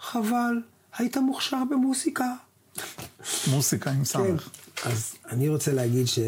חבל, 0.00 0.60
היית 0.98 1.16
מוכשר 1.16 1.62
במוזיקה. 1.70 2.34
מוסיקה 3.50 3.90
עם 3.90 4.04
סמך. 4.04 4.48
כן, 4.76 4.90
אז 4.90 5.14
אני 5.30 5.48
רוצה 5.48 5.72
להגיד 5.72 6.06
ש, 6.06 6.18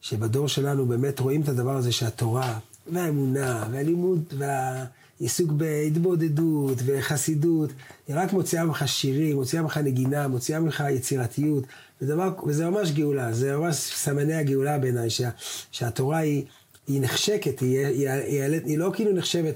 שבדור 0.00 0.48
שלנו 0.48 0.86
באמת 0.86 1.20
רואים 1.20 1.42
את 1.42 1.48
הדבר 1.48 1.76
הזה 1.76 1.92
שהתורה, 1.92 2.58
והאמונה, 2.92 3.66
והלימוד, 3.70 4.34
והעיסוק 5.20 5.52
בהתבודדות 5.52 6.78
וחסידות, 6.86 7.70
היא 8.08 8.16
רק 8.18 8.32
מוציאה 8.32 8.64
ממך 8.64 8.88
שירים, 8.88 9.36
מוציאה 9.36 9.62
ממך 9.62 9.76
נגינה, 9.76 10.28
מוציאה 10.28 10.60
ממך 10.60 10.84
יצירתיות, 10.90 11.64
ודבר, 12.02 12.32
וזה 12.46 12.70
ממש 12.70 12.92
גאולה, 12.92 13.32
זה 13.32 13.56
ממש 13.56 13.76
סמני 13.76 14.34
הגאולה 14.34 14.78
בעיניי, 14.78 15.10
שה, 15.10 15.30
שהתורה 15.70 16.18
היא, 16.18 16.44
היא 16.86 17.00
נחשקת, 17.00 17.60
היא, 17.60 17.86
היא, 17.86 18.10
היא, 18.10 18.42
היא, 18.42 18.60
היא 18.64 18.78
לא 18.78 18.90
כאילו 18.94 19.12
נחשבת, 19.12 19.54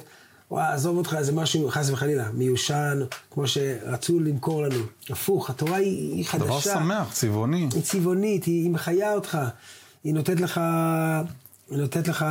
וואי, 0.51 0.73
עזוב 0.73 0.96
אותך, 0.96 1.16
זה 1.20 1.33
משהו, 1.33 1.70
חס 1.70 1.90
וחלילה, 1.90 2.31
מיושן, 2.35 3.01
כמו 3.31 3.46
שרצו 3.46 4.20
למכור 4.20 4.62
לנו. 4.62 4.85
הפוך, 5.11 5.51
התורה 5.51 5.77
היא, 5.77 6.14
היא 6.14 6.25
חדשה. 6.25 6.44
דבר 6.44 6.61
שמח, 6.61 7.12
צבעוני. 7.12 7.68
היא 7.75 7.83
צבעונית, 7.83 8.44
היא, 8.44 8.62
היא 8.62 8.70
מחיה 8.70 9.14
אותך. 9.14 9.38
היא 10.05 10.14
נותנת 10.14 10.40
לך, 10.40 10.61
היא 11.70 11.79
נותנת 11.79 12.09
לך 12.09 12.25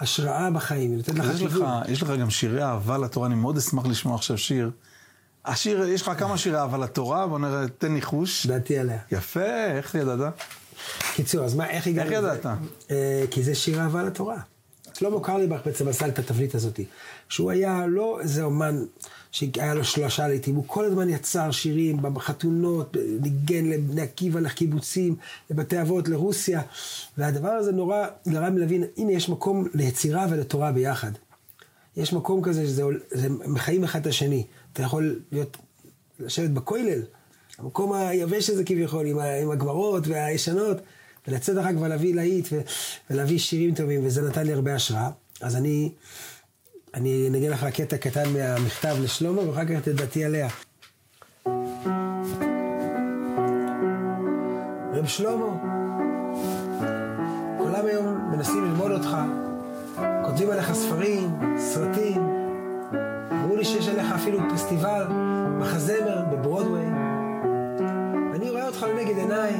השראה 0.00 0.50
בחיים, 0.50 0.90
היא 0.90 0.96
נותנת 0.96 1.18
לך 1.18 1.42
לך, 1.42 1.64
יש 1.88 2.02
לך 2.02 2.10
גם 2.20 2.30
שירי 2.30 2.62
אהבה 2.62 2.98
לתורה, 2.98 3.26
אני 3.26 3.34
מאוד 3.34 3.56
אשמח 3.56 3.86
לשמוע 3.86 4.14
עכשיו 4.14 4.38
שיר. 4.38 4.70
השיר, 5.44 5.88
יש 5.88 6.02
לך 6.02 6.10
כמה 6.18 6.38
שירי 6.38 6.58
אהבה 6.58 6.78
לתורה, 6.78 7.26
בוא 7.26 7.38
נראה, 7.38 7.68
תן 7.78 7.92
ניחוש. 7.92 8.46
דעתי 8.46 8.78
עליה. 8.78 8.98
יפה, 9.12 9.66
איך 9.76 9.94
ידעת? 9.94 10.34
קיצור, 11.14 11.44
אז 11.44 11.54
מה, 11.54 11.70
איך 11.70 11.86
הגענו? 11.86 12.10
איך 12.10 12.18
ידעת? 12.18 12.46
אה, 12.90 13.24
כי 13.30 13.42
זה 13.42 13.54
שיר 13.54 13.80
אהבה 13.80 14.02
לתורה. 14.02 14.36
שלמה 14.94 15.20
קרליבך 15.20 15.60
בעצם 15.66 15.88
עשה 15.88 16.08
את 16.08 16.18
התבנית 16.18 16.54
הזאת. 16.54 16.80
שהוא 17.28 17.50
היה 17.50 17.86
לא 17.88 18.20
איזה 18.20 18.42
אומן 18.42 18.84
שהיה 19.36 19.74
לו 19.74 19.84
שלושה 19.84 20.28
לעיתים, 20.28 20.54
הוא 20.54 20.64
כל 20.66 20.84
הזמן 20.84 21.08
יצר 21.08 21.50
שירים 21.50 22.02
בחתונות, 22.02 22.96
ניגן 23.20 23.64
לבני 23.64 24.02
עקיבא, 24.02 24.40
לקיבוצים, 24.40 25.16
לבתי 25.50 25.80
אבות, 25.80 26.08
לרוסיה. 26.08 26.62
והדבר 27.18 27.48
הזה 27.48 27.72
נורא 27.72 28.06
גרם 28.28 28.58
להבין, 28.58 28.84
הנה 28.96 29.12
יש 29.12 29.28
מקום 29.28 29.68
ליצירה 29.74 30.26
ולתורה 30.30 30.72
ביחד. 30.72 31.10
יש 31.96 32.12
מקום 32.12 32.42
כזה 32.42 32.66
שזה 32.66 32.82
מחיים 33.28 33.84
אחד 33.84 34.00
את 34.00 34.06
השני. 34.06 34.44
אתה 34.72 34.82
יכול 34.82 35.20
להיות, 35.32 35.56
לשבת 36.20 36.50
בכולל, 36.50 37.02
המקום 37.58 37.92
היבש 37.92 38.50
הזה 38.50 38.64
כביכול, 38.64 39.06
עם, 39.06 39.18
עם 39.18 39.50
הגמרות 39.50 40.06
והישנות. 40.06 40.76
ולצאת 41.28 41.58
אחר 41.58 41.72
כך 41.72 41.80
ולהביא 41.80 42.14
להיט 42.14 42.48
ולהביא 43.10 43.38
שירים 43.38 43.74
טובים, 43.74 44.06
וזה 44.06 44.22
נתן 44.22 44.46
לי 44.46 44.52
הרבה 44.52 44.74
השראה. 44.74 45.10
אז 45.40 45.56
אני, 45.56 45.92
אני 46.96 47.28
נגן 47.30 47.50
לך 47.50 47.64
קטע 47.64 47.96
קטן 47.96 48.32
מהמכתב 48.32 48.96
לשלמה, 49.02 49.48
ואחר 49.48 49.64
כך 49.64 49.80
תדעתי 49.82 50.24
עליה. 50.24 50.48
רב 54.92 55.06
שלמה, 55.06 55.46
כולם 57.58 57.86
היום 57.86 58.30
מנסים 58.32 58.64
ללמוד 58.64 58.92
אותך, 58.92 59.16
כותבים 60.24 60.50
עליך 60.50 60.72
ספרים, 60.72 61.38
סרטים, 61.58 62.22
אמרו 63.32 63.56
לי 63.56 63.64
שיש 63.64 63.88
עליך 63.88 64.12
אפילו 64.14 64.38
פסטיבל, 64.54 65.06
מחזמר 65.58 66.24
בברודוויי. 66.32 66.86
ואני 68.32 68.50
רואה 68.50 68.66
אותך 68.66 68.82
לנגד 68.82 69.16
עיניי, 69.16 69.54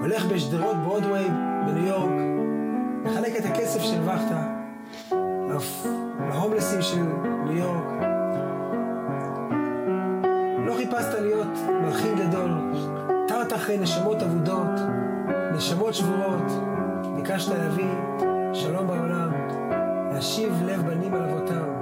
הולך 0.00 0.24
בשדרות 0.24 0.76
ברודוויי 0.76 1.28
בניו 1.66 1.86
יורק, 1.86 2.12
מחלק 3.04 3.36
את 3.36 3.44
הכסף 3.44 3.80
שהרווחת 3.80 4.54
להומלסים 6.44 6.82
של 6.82 7.02
ניו 7.44 7.56
יורק. 7.56 7.84
לא 10.66 10.74
חיפשת 10.74 11.14
להיות 11.20 11.58
מלחין 11.82 12.18
גדול, 12.18 12.50
תרת 13.28 13.52
אחרי 13.52 13.78
נשמות 13.78 14.22
אבודות, 14.22 14.80
נשמות 15.54 15.94
שבורות, 15.94 16.52
ביקשת 17.16 17.52
להביא 17.52 17.90
שלום 18.52 18.86
בעולם, 18.86 19.30
להשיב 20.12 20.62
לב 20.66 20.86
בנים 20.86 21.14
על 21.14 21.22
אבותם. 21.22 21.73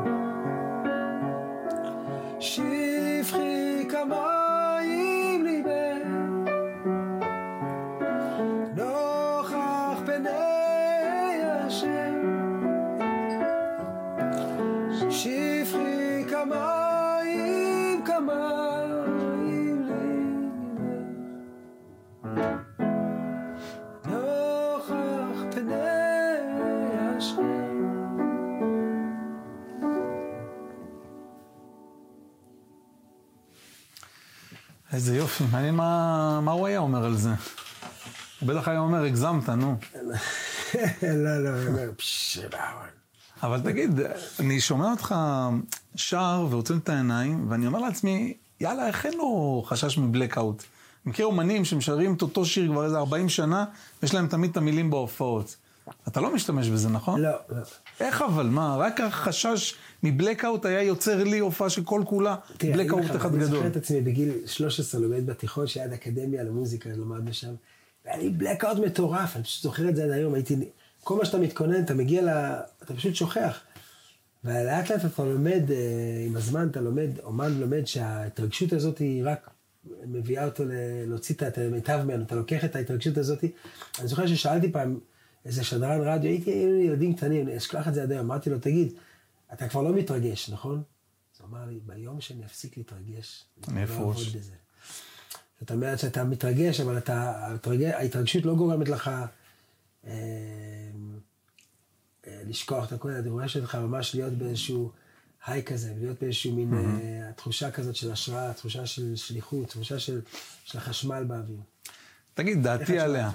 איזה 35.03 35.17
יופי, 35.17 35.45
מעניין 35.53 35.75
מה, 35.75 36.41
מה 36.41 36.53
הוא 36.53 36.67
היה 36.67 36.79
אומר 36.79 37.05
על 37.05 37.17
זה. 37.17 37.31
הוא 38.41 38.49
בטח 38.49 38.69
היה 38.69 38.79
אומר, 38.79 39.05
הגזמת, 39.05 39.49
נו. 39.49 39.77
לא, 41.03 41.45
לא, 41.45 41.93
פשש, 41.97 42.39
אבל 43.43 43.61
תגיד, 43.61 44.01
אני 44.41 44.61
שומע 44.61 44.91
אותך 44.91 45.15
שר 45.97 46.47
ועוצם 46.51 46.79
את 46.79 46.89
העיניים, 46.89 47.47
ואני 47.51 47.67
אומר 47.67 47.79
לעצמי, 47.79 48.35
יאללה, 48.61 48.87
איך 48.87 49.07
אין 49.07 49.15
לו 49.15 49.63
חשש 49.67 49.99
מבלקאוט? 49.99 50.63
מכיר 51.07 51.27
אומנים 51.27 51.65
שמשרים 51.65 52.15
את 52.15 52.23
אותו 52.23 52.45
שיר 52.45 52.73
כבר 52.73 52.85
איזה 52.85 52.99
40 52.99 53.29
שנה, 53.29 53.65
יש 54.03 54.15
להם 54.15 54.27
תמיד 54.27 54.51
את 54.51 54.57
המילים 54.57 54.91
בהופעות. 54.91 55.57
אתה 56.09 56.21
לא 56.21 56.35
משתמש 56.35 56.69
בזה, 56.69 56.89
נכון? 56.89 57.21
לא, 57.21 57.31
לא. 57.49 57.63
איך 58.01 58.23
אבל, 58.23 58.47
מה, 58.47 58.77
רק 58.77 59.01
החשש 59.01 59.75
מבלקאוט 60.03 60.65
היה 60.65 60.83
יוצר 60.83 61.25
לי 61.25 61.39
הופעה 61.39 61.71
שכל 61.71 62.03
כולה 62.07 62.37
אני 62.63 62.73
בלקאוט 62.73 63.05
אחד 63.17 63.35
אני 63.35 63.45
גדול. 63.45 63.57
זוכר 63.57 63.67
את 63.67 63.77
עצמי 63.77 64.01
בגיל 64.01 64.33
13 64.47 65.01
לומד 65.01 65.27
בתיכון 65.27 65.67
שהיה 65.67 65.95
אקדמיה 65.95 66.43
למוזיקה, 66.43 66.91
למדנו 66.91 67.35
שם. 67.35 67.55
והיה 68.05 68.19
לי 68.19 68.31
בלקאוט 68.31 68.79
מטורף, 68.79 69.37
אני 69.37 69.45
פשוט 69.45 69.63
זוכר 69.63 69.89
את 69.89 69.97
זה 69.97 70.05
עד 70.05 70.11
היום, 70.11 70.35
הייתי... 70.35 70.57
כל 71.05 71.17
מה 71.17 71.25
שאתה 71.25 71.39
מתכונן, 71.39 71.85
אתה 71.85 71.95
מגיע 71.95 72.23
ל... 72.23 72.29
אתה 72.83 72.95
פשוט 72.95 73.15
שוכח. 73.15 73.61
ולאט 74.45 74.91
לאט 74.91 75.05
אתה 75.05 75.25
לומד, 75.25 75.71
אה, 75.71 76.25
עם 76.27 76.37
הזמן 76.37 76.69
אתה 76.69 76.81
לומד, 76.81 77.11
אומן 77.25 77.53
לומד 77.53 77.87
שההתרגשות 77.87 78.73
הזאת 78.73 78.99
היא 78.99 79.23
רק 79.27 79.51
מביאה 80.07 80.45
אותו 80.45 80.65
להוציא 81.07 81.35
את 81.35 81.59
המיטב 81.59 82.01
ממנו, 82.05 82.25
אתה 82.25 82.35
לוקח 82.35 82.65
את 82.65 82.77
ההתרגשות 82.77 83.19
הזאת. 83.19 83.45
אני 83.99 84.09
זוכר 84.09 84.27
ששאלתי 84.27 84.73
פעם 84.73 84.99
איזה 85.45 85.65
שדרן 85.65 86.01
רדיו, 86.01 86.31
הייתי 86.31 86.51
ילדים 86.87 87.15
קטנים, 87.17 87.49
אני 87.49 87.57
אשכח 87.57 87.89
את 87.89 87.95
זה 87.95 88.03
עד 88.03 88.13
היום, 88.13 88.25
אמרתי 88.27 88.51
לו, 88.51 88.59
תגיד, 88.59 88.93
אתה 89.53 89.69
כבר 89.69 89.83
לא 89.83 89.95
מתרגש, 89.95 90.51
נכון? 90.51 90.83
אז 91.35 91.41
הוא 91.41 91.49
אמר 91.49 91.65
לי, 91.67 91.81
ביום 91.87 92.21
שאני 92.21 92.45
אפסיק 92.45 92.77
להתרגש, 92.77 93.45
אני 93.69 93.77
לא 93.77 93.85
אפרוש." 93.85 94.27
אעבוד 94.27 94.37
בזה. 94.43 94.53
זאת 95.61 95.71
אומרת 95.71 95.99
שאתה 95.99 96.25
מתרגש, 96.25 96.81
אבל 96.81 96.99
אתה, 96.99 97.15
ההתרג- 97.47 97.83
ההתרגשות 97.95 98.45
לא 98.45 98.55
גורמת 98.55 98.89
לך 98.89 99.11
אה, 100.07 100.13
אה, 102.27 102.43
לשכוח 102.47 102.87
את 102.89 102.93
הכל, 102.93 103.11
היא 103.11 103.21
דורשת 103.21 103.63
לך 103.63 103.75
ממש 103.75 104.15
להיות 104.15 104.33
באיזשהו 104.33 104.91
היי 105.47 105.63
כזה, 105.63 105.95
להיות 105.99 106.17
באיזשהו 106.21 106.53
מין 106.53 106.75
אה, 106.75 107.31
תחושה 107.37 107.71
כזאת 107.71 107.97
של 107.97 108.13
השראה, 108.13 108.53
תחושה 108.53 108.87
של 108.87 109.17
שליחות, 109.17 109.69
תחושה 109.69 109.99
של, 109.99 110.21
של 110.65 110.79
החשמל 110.79 111.25
באוויר. 111.25 111.61
תגיד, 112.35 112.63
דעתי? 112.63 112.99
עליה. 112.99 113.31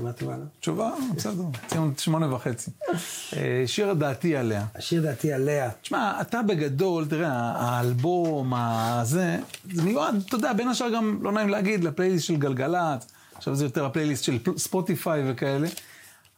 תשובה 0.60 0.92
בסדר, 1.16 1.44
ציון 1.68 1.94
שמונה 1.98 2.34
וחצי. 2.34 2.72
אה, 3.38 3.64
שיר 3.66 3.94
דעתי 3.94 4.36
עליה. 4.36 4.66
השיר 4.76 5.02
דעתי 5.02 5.34
עליה. 5.34 5.72
תשמע, 5.82 6.22
אתה 6.22 6.42
בגדול, 6.42 7.06
תראה, 7.06 7.32
האלבום, 7.56 8.54
הזה, 8.54 9.38
זה 9.72 9.84
מיועד, 9.84 10.24
אתה 10.28 10.36
יודע, 10.36 10.54
בין 10.54 10.68
השאר 10.68 10.90
גם, 10.90 11.20
לא 11.22 11.32
נעים 11.32 11.50
להגיד, 11.50 11.84
לפלייליסט 11.84 12.26
של 12.26 12.36
גלגלצ, 12.36 13.08
עכשיו 13.36 13.56
זה 13.56 13.66
יותר 13.66 13.86
הפלייליסט 13.86 14.24
של 14.24 14.40
ספוטיפיי 14.58 15.32
וכאלה, 15.32 15.68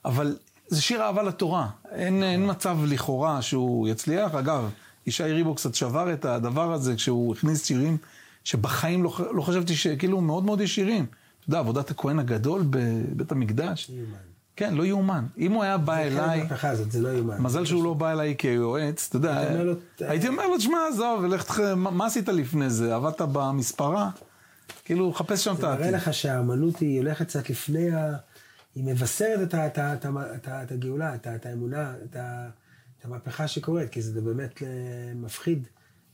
אבל 0.06 0.38
זה 0.68 0.82
שיר 0.82 1.02
אהבה 1.02 1.24
לתורה. 1.24 1.68
אין, 1.92 2.24
אין 2.24 2.50
מצב 2.50 2.78
לכאורה 2.86 3.42
שהוא 3.42 3.88
יצליח. 3.88 4.36
אגב, 4.36 4.70
ישי 5.08 5.24
ריבו 5.24 5.56
קצת 5.56 5.76
שבר 5.76 6.14
את 6.14 6.26
הדבר 6.26 6.74
הזה 6.74 6.96
כשהוא 6.96 7.36
הכניס 7.36 7.66
שירים 7.66 7.98
שבחיים 8.44 9.04
לא, 9.04 9.18
לא 9.34 9.42
חשבתי 9.42 9.76
שכאילו 9.76 10.22
מאוד 10.22 10.44
מאוד 10.44 10.62
ישירים. 10.62 11.06
אתה 11.50 11.58
יודע, 11.58 11.60
עבודת 11.60 11.92
הכהן 11.92 12.20
הגדול 12.20 12.64
בבית 12.70 13.32
המקדש. 13.32 13.92
כן, 14.56 14.74
לא 14.74 14.86
יאומן. 14.86 15.26
אם 15.38 15.52
הוא 15.52 15.64
היה 15.64 15.78
בא 15.78 15.98
אליי... 15.98 16.48
לא. 16.94 17.40
מזל 17.40 17.66
שהוא 17.66 17.84
לא 17.84 17.94
בא 17.94 18.12
אליי 18.12 18.36
כיועץ, 18.38 19.06
אתה 19.10 19.18
יודע, 19.18 19.38
הייתי 20.00 20.28
אומר 20.28 20.44
לו, 20.44 20.52
לו, 20.52 20.58
תשמע, 20.58 20.78
עזוב, 20.90 21.26
לך. 21.26 21.60
מה 21.76 22.06
עשית 22.06 22.28
לפני 22.28 22.70
זה? 22.70 22.96
עבדת 22.96 23.22
במספרה? 23.22 24.10
כאילו, 24.86 25.14
חפש 25.14 25.44
שם 25.44 25.52
את 25.52 25.58
זה 25.58 25.68
מראה 25.68 25.78
העתיד. 25.78 25.94
לך 25.94 26.14
שהאמנות 26.14 26.80
היא 26.80 27.00
הולכת 27.00 27.28
קצת 27.28 27.50
לפני 27.50 27.92
ה... 27.92 28.16
היא 28.76 28.84
מבשרת 28.84 29.56
את, 29.56 30.72
הגאולה, 30.72 31.16
את, 31.16 31.46
האמונה, 31.46 31.94
את, 32.06 32.18
המהפכה 33.04 33.48
שקורית, 33.48 33.90
כי 33.90 34.02
זה 34.02 34.22
באמת 34.22 34.64
אה, 34.64 34.68
מפחיד 35.16 35.68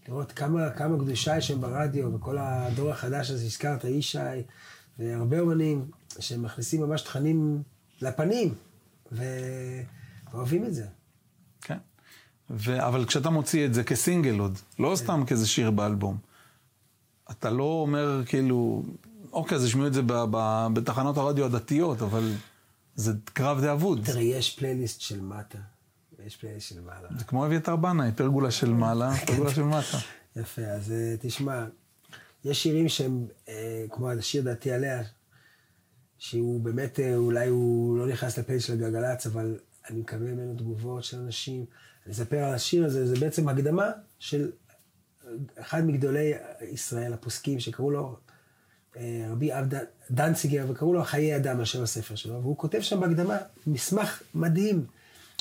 לראות 0.07 0.31
כמה, 0.31 0.69
כמה 0.69 0.97
קדושה 0.97 1.37
יש 1.37 1.47
שם 1.47 1.61
ברדיו, 1.61 2.13
וכל 2.13 2.37
הדור 2.39 2.91
החדש 2.91 3.31
הזה 3.31 3.43
שהזכרת, 3.43 3.83
ישי, 3.83 4.19
והרבה 4.99 5.39
אומנים 5.39 5.85
שמכניסים 6.19 6.81
ממש 6.81 7.01
תכנים 7.01 7.63
לפנים. 8.01 8.53
ואוהבים 9.11 10.65
את 10.65 10.73
זה. 10.73 10.85
כן. 11.61 11.77
ו... 12.49 12.87
אבל 12.87 13.05
כשאתה 13.05 13.29
מוציא 13.29 13.65
את 13.65 13.73
זה 13.73 13.83
כסינגל 13.83 14.39
עוד, 14.39 14.57
לא 14.79 14.89
כן. 14.89 14.95
סתם 14.95 15.23
כאיזה 15.27 15.47
שיר 15.47 15.71
באלבום, 15.71 16.17
אתה 17.31 17.49
לא 17.49 17.63
אומר 17.63 18.21
כאילו, 18.25 18.83
אוקיי, 19.33 19.55
אז 19.55 19.65
ישמעו 19.65 19.87
את 19.87 19.93
זה 19.93 20.01
ב... 20.01 20.13
ב... 20.31 20.67
בתחנות 20.73 21.17
הרדיו 21.17 21.45
הדתיות, 21.45 22.01
אבל 22.01 22.31
זה 22.95 23.13
קרב 23.33 23.61
די 23.61 23.71
אבוד. 23.71 24.05
תראה, 24.05 24.21
יש 24.21 24.55
פלייליסט 24.59 25.01
של 25.01 25.21
מטה, 25.21 25.57
ויש 26.19 26.35
פלייליסט 26.35 26.69
של 26.69 26.81
מעלה. 26.81 27.07
זה 27.17 27.25
כמו 27.25 27.45
אביתר 27.45 27.75
בנאי, 27.75 28.11
פרגולה 28.15 28.51
של 28.51 28.73
מעלה, 28.73 29.11
פרגולה 29.27 29.53
של 29.53 29.63
מטה. 29.63 29.97
יפה, 30.35 30.61
אז 30.61 30.91
אה, 30.91 31.15
תשמע, 31.19 31.65
יש 32.45 32.63
שירים 32.63 32.89
שהם, 32.89 33.27
אה, 33.49 33.85
כמו 33.89 34.11
השיר 34.11 34.43
דעתי 34.43 34.71
עליה, 34.71 35.03
שהוא 36.17 36.61
באמת, 36.61 36.99
אה, 36.99 37.15
אולי 37.15 37.47
הוא 37.47 37.97
לא 37.97 38.07
נכנס 38.07 38.39
לפייס 38.39 38.63
של 38.63 38.73
הגלגלצ, 38.73 39.25
אבל 39.25 39.59
אני 39.89 39.99
מקבל 39.99 40.31
ממנו 40.31 40.55
תגובות 40.55 41.03
של 41.03 41.17
אנשים. 41.17 41.65
אני 42.05 42.13
אספר 42.13 42.37
על 42.37 42.53
השיר 42.53 42.85
הזה, 42.85 43.07
זה 43.07 43.19
בעצם 43.19 43.49
הקדמה 43.49 43.91
של 44.19 44.51
אחד 45.59 45.85
מגדולי 45.85 46.33
ישראל 46.61 47.13
הפוסקים, 47.13 47.59
שקראו 47.59 47.91
לו 47.91 48.15
אה, 48.97 49.27
רבי 49.31 49.51
עבד 49.51 49.77
דנציגר, 50.11 50.65
וקראו 50.69 50.93
לו 50.93 51.03
חיי 51.03 51.35
אדם, 51.35 51.61
השם 51.61 51.83
הספר 51.83 52.15
שלו, 52.15 52.41
והוא 52.41 52.57
כותב 52.57 52.81
שם 52.81 52.99
בהקדמה 52.99 53.37
מסמך 53.67 54.21
מדהים. 54.35 54.85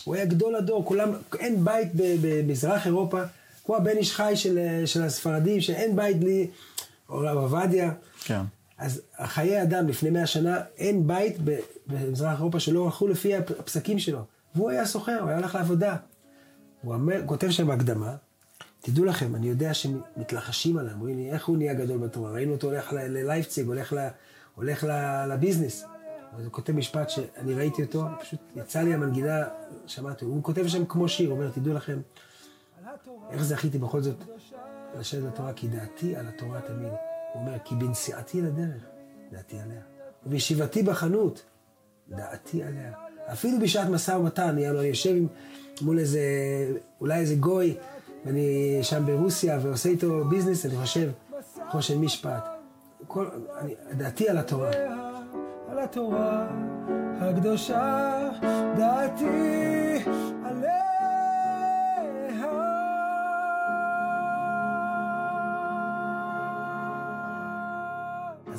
הוא 0.05 0.15
היה 0.15 0.25
גדול 0.25 0.55
הדור, 0.55 0.85
כולם, 0.85 1.13
אין 1.39 1.65
בית 1.65 1.89
במזרח 1.95 2.87
אירופה, 2.87 3.23
כמו 3.65 3.77
הבן 3.77 3.97
איש 3.97 4.13
חי 4.13 4.33
של, 4.37 4.59
אה, 4.59 4.87
של 4.87 5.03
הספרדים, 5.03 5.61
שאין 5.61 5.97
בית 5.97 6.21
בלי, 6.21 6.51
או 7.15 7.21
רב 7.21 7.37
עובדיה. 7.37 7.93
כן. 8.25 8.41
אז 8.79 9.03
חיי 9.25 9.63
אדם 9.63 9.89
לפני 9.89 10.11
מאה 10.11 10.27
שנה, 10.27 10.61
אין 10.77 11.07
בית 11.07 11.37
במזרח 11.87 12.39
אירופה 12.39 12.61
שלא 12.61 12.85
הלכו 12.85 13.09
לפי 13.09 13.37
הפ- 13.37 13.51
הפסקים 13.61 13.99
שלו. 13.99 14.21
והוא 14.55 14.71
היה 14.71 14.87
סוחר, 14.87 15.19
הוא 15.21 15.29
היה 15.29 15.39
הולך 15.39 15.55
לעבודה. 15.55 15.97
הוא 16.83 16.95
אומר, 16.95 17.21
כותב 17.27 17.51
שם 17.51 17.67
בהקדמה, 17.67 18.17
תדעו 18.81 19.05
לכם, 19.05 19.35
אני 19.35 19.49
יודע 19.49 19.75
שמתלחשים 19.75 20.77
עליו, 20.79 20.93
אומרים 20.93 21.17
לי, 21.17 21.31
איך 21.31 21.47
הוא 21.47 21.57
נהיה 21.57 21.75
גדול 21.75 21.99
בתורה? 21.99 22.31
ראינו 22.33 22.53
אותו 22.53 22.67
הולך 22.67 22.93
ללייפציג, 22.93 23.67
הולך, 23.67 23.93
ל, 23.93 24.09
הולך 24.55 24.85
ל, 24.85 24.91
לביזנס. 25.33 25.85
אז 26.39 26.45
הוא 26.45 26.53
כותב 26.53 26.73
משפט 26.73 27.11
שאני 27.11 27.55
ראיתי 27.55 27.83
אותו, 27.83 28.05
פשוט 28.21 28.41
יצא 28.57 28.81
לי 28.83 28.95
המנגינה, 28.95 29.43
שמעתי, 29.87 30.25
הוא 30.25 30.43
כותב 30.43 30.67
שם 30.67 30.85
כמו 30.87 31.09
שיר, 31.09 31.31
אומר, 31.31 31.51
תדעו 31.51 31.75
לכם, 31.75 31.99
איך 33.31 33.43
זכיתי 33.43 33.79
בכל 33.79 34.03
זאת 34.03 34.17
לשבת 35.01 35.33
בתורה, 35.33 35.53
כי 35.53 35.69
דעתי 35.69 36.17
על 36.17 36.27
התורה 36.29 36.61
תמיד. 36.61 36.89
הוא 37.33 37.43
אומר, 37.43 37.59
כי 37.65 37.75
בנסיעתי 37.75 38.41
לדרך, 38.41 38.83
דעתי 39.33 39.61
עליה. 39.61 39.81
ובישיבתי 40.27 40.83
בחנות, 40.83 41.43
דעתי 42.09 42.63
עליה. 42.63 42.93
אפילו 43.33 43.59
בשעת 43.61 43.89
משא 43.89 44.11
ומתן, 44.11 44.59
יענו, 44.59 44.81
אני 44.81 44.89
יושב 44.89 45.15
מול 45.81 45.99
איזה, 45.99 46.21
אולי 47.01 47.19
איזה 47.19 47.35
גוי, 47.35 47.77
ואני 48.25 48.79
שם 48.83 49.07
ברוסיה 49.07 49.59
ועושה 49.63 49.89
איתו 49.89 50.25
ביזנס, 50.25 50.67
אני 50.67 50.77
חושב, 50.77 51.11
חושן 51.71 51.99
משפט. 51.99 52.45
כל, 53.07 53.27
אני, 53.61 53.75
דעתי 53.93 54.29
על 54.29 54.39
התורה. 54.39 54.71
על 55.69 55.79
התורה 55.79 56.49
הקדושה, 57.21 58.31
דעתי 58.77 59.84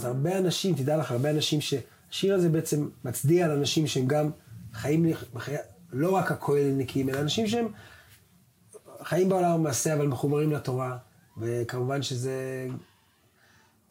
הרבה 0.06 0.38
אנשים, 0.38 0.76
תדע 0.76 0.98
לך, 0.98 1.12
הרבה 1.12 1.30
אנשים 1.30 1.60
שהשיר 1.62 2.36
הזה 2.36 2.50
בעצם 2.50 2.89
מצדיע 3.06 3.48
לאנשים 3.48 3.88
שהם 3.88 4.08
גם 4.08 4.30
חיים, 4.74 5.06
בחיי, 5.34 5.58
לא 5.94 6.12
רק 6.12 6.32
הכהלניקים, 6.32 7.10
אלא 7.10 7.20
אנשים 7.20 7.48
שהם 7.48 7.68
חיים 9.04 9.30
בעולם 9.30 9.52
המעשה, 9.52 9.94
אבל 9.94 10.08
מחוברים 10.08 10.52
לתורה. 10.52 10.98
וכמובן 11.38 12.02
שזה 12.02 12.68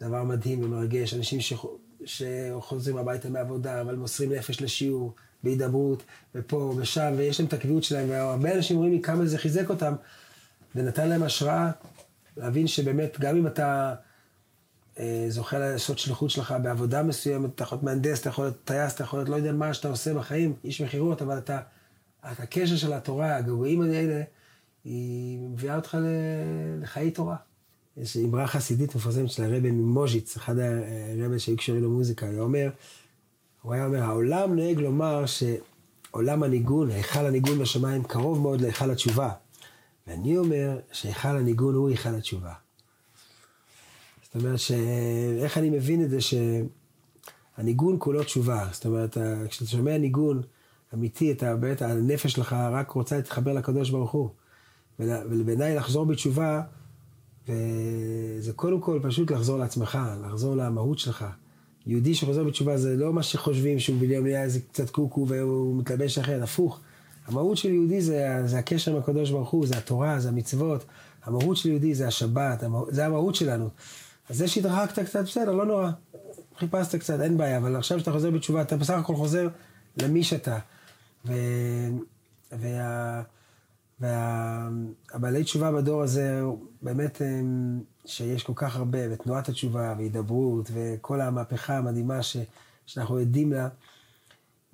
דבר 0.00 0.24
מדהים 0.24 0.64
ומרגש. 0.64 1.14
אנשים 1.14 1.40
שח... 1.40 1.64
שחוזרים 2.04 2.96
הביתה 2.96 3.28
מעבודה, 3.28 3.80
אבל 3.80 3.96
מוסרים 3.96 4.32
נפש 4.32 4.62
לשיעור, 4.62 5.14
בהידברות, 5.42 6.02
ופה 6.34 6.74
ושם, 6.76 7.14
ויש 7.16 7.40
להם 7.40 7.48
את 7.48 7.52
הקביעות 7.52 7.84
שלהם, 7.84 8.10
והרבה 8.10 8.54
אנשים 8.54 8.76
אומרים 8.76 8.92
לי 8.92 9.02
כמה 9.02 9.26
זה 9.26 9.38
חיזק 9.38 9.70
אותם, 9.70 9.94
ונתן 10.74 11.08
להם 11.08 11.22
השראה 11.22 11.70
להבין 12.36 12.66
שבאמת, 12.66 13.20
גם 13.20 13.36
אם 13.36 13.46
אתה 13.46 13.94
זוכה 15.28 15.58
לעשות 15.58 15.98
שליחות 15.98 16.30
שלך 16.30 16.54
בעבודה 16.62 17.02
מסוימת, 17.02 17.54
אתה 17.54 17.62
יכול 17.62 17.76
להיות 17.76 17.84
מהנדס, 17.84 18.20
אתה 18.20 18.28
יכול 18.28 18.44
להיות 18.44 18.56
טייס, 18.64 18.94
אתה 18.94 19.04
יכול 19.04 19.18
להיות 19.18 19.28
לא 19.28 19.36
יודע 19.36 19.52
מה 19.52 19.74
שאתה 19.74 19.88
עושה 19.88 20.14
בחיים, 20.14 20.54
איש 20.64 20.80
מכירות, 20.80 21.22
אבל 21.22 21.38
אתה, 21.38 21.60
את 22.32 22.40
הקשר 22.40 22.76
של 22.76 22.92
התורה, 22.92 23.36
הגעגועים 23.36 23.82
האלה, 23.82 24.22
היא 24.84 25.38
מביאה 25.40 25.76
אותך 25.76 25.98
לחיי 26.82 27.10
תורה. 27.10 27.36
יש 27.96 28.16
אמרה 28.16 28.46
חסידית 28.46 28.94
מפורסמת 28.94 29.30
של 29.30 29.44
הרבי 29.44 29.70
ממוז'יץ, 29.70 30.36
אחד 30.36 30.54
הרבי 30.58 31.38
שהיו 31.38 31.56
קשורים 31.56 31.84
למוזיקה, 31.84 32.26
הוא 32.28 32.40
אומר, 32.40 32.70
הוא 33.62 33.74
היה 33.74 33.86
אומר, 33.86 34.02
העולם 34.02 34.54
נוהג 34.54 34.78
לומר 34.78 35.24
שעולם 35.26 36.42
הניגון, 36.42 36.90
היכל 36.90 37.26
הניגון 37.26 37.58
בשמיים 37.58 38.04
קרוב 38.04 38.40
מאוד 38.40 38.60
להיכל 38.60 38.90
התשובה. 38.90 39.30
ואני 40.06 40.36
אומר 40.38 40.78
שהיכל 40.92 41.28
הניגון 41.28 41.74
הוא 41.74 41.88
היכל 41.88 42.14
התשובה. 42.14 42.52
זאת 44.34 44.42
אומרת, 44.42 44.58
ש... 44.58 44.72
איך 45.38 45.58
אני 45.58 45.70
מבין 45.70 46.04
את 46.04 46.10
זה 46.10 46.18
שהניגון 47.56 47.96
כולו 47.98 48.24
תשובה. 48.24 48.68
זאת 48.72 48.86
אומרת, 48.86 49.16
כשאתה 49.48 49.70
שומע 49.70 49.98
ניגון 49.98 50.42
אמיתי, 50.94 51.32
אתה 51.32 51.56
באמת, 51.56 51.82
הנפש 51.82 52.32
שלך 52.32 52.52
רק 52.52 52.90
רוצה 52.90 53.16
להתחבר 53.16 53.52
לקדוש 53.52 53.90
ברוך 53.90 54.10
הוא. 54.10 54.28
ובעיניי 55.00 55.74
לחזור 55.76 56.06
בתשובה, 56.06 56.62
וזה 57.48 58.52
קודם 58.56 58.80
כל 58.80 59.00
פשוט 59.02 59.30
לחזור 59.30 59.58
לעצמך, 59.58 59.98
לחזור 60.26 60.56
למהות 60.56 60.98
שלך. 60.98 61.24
יהודי 61.86 62.14
שחוזר 62.14 62.44
בתשובה 62.44 62.76
זה 62.76 62.96
לא 62.96 63.12
מה 63.12 63.22
שחושבים 63.22 63.78
שהוא 63.78 64.00
בדיוק 64.00 64.22
נהיה 64.22 64.42
איזה 64.42 64.60
קצת 64.60 64.90
קוקו 64.90 65.26
והוא 65.28 65.76
מתלבש 65.76 66.18
אחרת, 66.18 66.42
הפוך. 66.42 66.80
המהות 67.26 67.56
של 67.56 67.70
יהודי 67.70 68.00
זה, 68.00 68.42
זה 68.46 68.58
הקשר 68.58 68.90
עם 68.92 68.96
הקדוש 68.96 69.30
ברוך 69.30 69.50
הוא, 69.50 69.66
זה 69.66 69.78
התורה, 69.78 70.20
זה 70.20 70.28
המצוות. 70.28 70.84
המהות 71.24 71.56
של 71.56 71.68
יהודי 71.68 71.94
זה 71.94 72.06
השבת, 72.06 72.62
המה- 72.62 72.80
זה 72.90 73.06
המהות 73.06 73.34
שלנו. 73.34 73.68
אז 74.30 74.36
זה 74.36 74.48
שהתרחקת 74.48 74.98
קצת, 74.98 75.24
בסדר, 75.24 75.52
לא 75.52 75.66
נורא. 75.66 75.90
חיפשת 76.58 76.94
קצת, 76.94 77.20
אין 77.20 77.38
בעיה, 77.38 77.58
אבל 77.58 77.76
עכשיו 77.76 77.98
שאתה 77.98 78.12
חוזר 78.12 78.30
בתשובה, 78.30 78.62
אתה 78.62 78.76
בסך 78.76 78.94
הכל 78.94 79.16
חוזר 79.16 79.48
למי 80.02 80.24
שאתה. 80.24 80.58
ו... 81.26 81.32
וה... 82.52 83.22
והבעלי 84.00 85.44
תשובה 85.44 85.72
בדור 85.72 86.02
הזה, 86.02 86.42
באמת 86.82 87.22
שיש 88.06 88.42
כל 88.42 88.52
כך 88.56 88.76
הרבה, 88.76 88.98
ותנועת 89.10 89.48
התשובה, 89.48 89.94
והידברות, 89.98 90.70
וכל 90.72 91.20
המהפכה 91.20 91.76
המדהימה 91.76 92.22
ש, 92.22 92.36
שאנחנו 92.86 93.18
עדים 93.18 93.52
לה, 93.52 93.68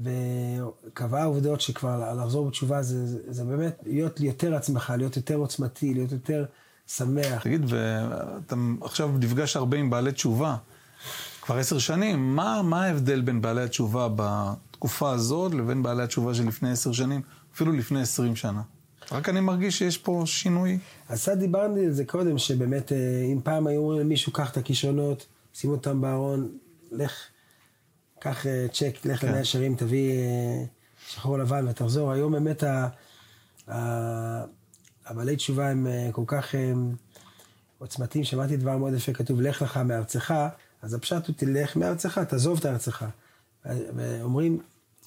וקבעה 0.01 1.25
עובדות 1.25 1.61
שכבר 1.61 2.15
לחזור 2.15 2.49
בתשובה 2.49 2.83
זה, 2.83 3.33
זה 3.33 3.45
באמת 3.45 3.81
להיות 3.87 4.21
יותר 4.21 4.55
עצמך, 4.55 4.93
להיות 4.97 5.17
יותר 5.17 5.37
עוצמתי, 5.37 5.95
להיות 5.95 6.13
יותר 6.13 6.45
שמח. 6.97 7.43
תגיד, 7.43 7.65
ואתה 7.69 8.57
עכשיו 8.81 9.11
נפגש 9.19 9.57
הרבה 9.57 9.77
עם 9.77 9.91
בעלי 9.91 10.13
תשובה, 10.13 10.57
כבר 11.43 11.57
עשר 11.59 11.79
שנים, 11.79 12.37
מה, 12.37 12.63
מה 12.63 12.85
ההבדל 12.85 13.21
בין 13.21 13.41
בעלי 13.41 13.63
התשובה 13.63 14.09
בתקופה 14.17 15.11
הזאת 15.13 15.55
לבין 15.55 15.83
בעלי 15.83 16.03
התשובה 16.03 16.35
של 16.35 16.47
לפני 16.47 16.71
עשר 16.71 16.93
שנים, 16.93 17.23
אפילו 17.55 17.73
לפני 17.73 18.01
עשרים 18.01 18.37
שנה? 18.37 18.63
רק 19.13 19.29
אני 19.29 19.41
מרגיש 19.41 19.79
שיש 19.79 19.99
פה 19.99 20.23
שינוי. 20.27 20.79
אז 21.09 21.23
קצת 21.23 21.37
דיברתי 21.39 21.87
על 21.87 21.93
זה 21.93 22.05
קודם, 22.05 22.39
שבאמת 22.39 22.93
אה, 22.93 22.97
אם 23.33 23.41
פעם 23.45 23.67
היו 23.67 23.81
אומרים 23.81 24.01
למישהו, 24.01 24.33
קח 24.33 24.51
את 24.51 24.57
הכישרונות, 24.57 25.27
שים 25.55 25.71
אותם 25.71 26.01
בארון, 26.01 26.49
לך, 26.93 27.13
קח 28.21 28.47
אה, 28.47 28.67
צ'ק, 28.73 28.95
לך 29.05 29.25
למאה 29.25 29.45
שערים, 29.45 29.75
תביא 29.77 30.11
אה, 30.13 30.65
שחור 31.09 31.39
לבן 31.39 31.69
ותחזור. 31.69 32.13
היום 32.13 32.33
באמת 32.33 32.63
ה- 32.63 32.89
ה- 33.69 34.45
הבעלי 35.11 35.37
תשובה 35.37 35.71
הם 35.71 35.87
אה, 35.87 36.09
כל 36.13 36.23
כך 36.27 36.55
אה, 36.55 36.73
עוצמתיים. 37.79 38.25
שמעתי 38.25 38.57
דבר 38.57 38.77
מאוד 38.77 38.95
יפה, 38.95 39.13
כתוב, 39.13 39.41
לך 39.41 39.63
לך 39.63 39.77
מארצך, 39.77 40.35
אז 40.83 40.95
הפשט 40.95 41.27
הוא 41.27 41.35
תלך 41.37 41.77
מארצך, 41.77 42.19
תעזוב 42.19 42.59
את 42.59 42.67
ארצך. 42.67 43.05
ואומרים, 43.67 44.61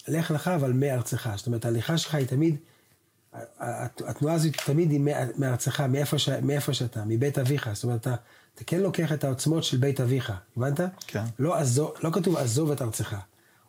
לך 0.07 0.31
לך 0.31 0.47
אבל 0.47 0.71
מארצך. 0.73 1.29
זאת 1.35 1.47
אומרת, 1.47 1.65
ההליכה 1.65 1.97
שלך 1.97 2.15
היא 2.15 2.27
תמיד, 2.27 2.55
הת- 3.59 4.01
התנועה 4.07 4.35
הזאת 4.35 4.51
תמיד 4.65 4.91
היא 4.91 5.01
מארצך, 5.37 5.81
מאיפה, 5.81 6.17
ש, 6.19 6.29
מאיפה 6.29 6.73
שאתה, 6.73 7.03
מבית 7.07 7.37
אביך. 7.37 7.69
זאת 7.73 7.83
אומרת, 7.83 8.01
אתה, 8.01 8.15
אתה 8.55 8.63
כן 8.63 8.79
לוקח 8.79 9.13
את 9.13 9.23
העוצמות 9.23 9.63
של 9.63 9.77
בית 9.77 10.01
אביך, 10.01 10.33
הבנת? 10.57 10.79
כן. 11.07 11.23
לא, 11.39 11.55
עזוב, 11.57 11.91
לא 12.03 12.09
כתוב 12.13 12.37
עזוב 12.37 12.71
את 12.71 12.81
ארצך, 12.81 13.15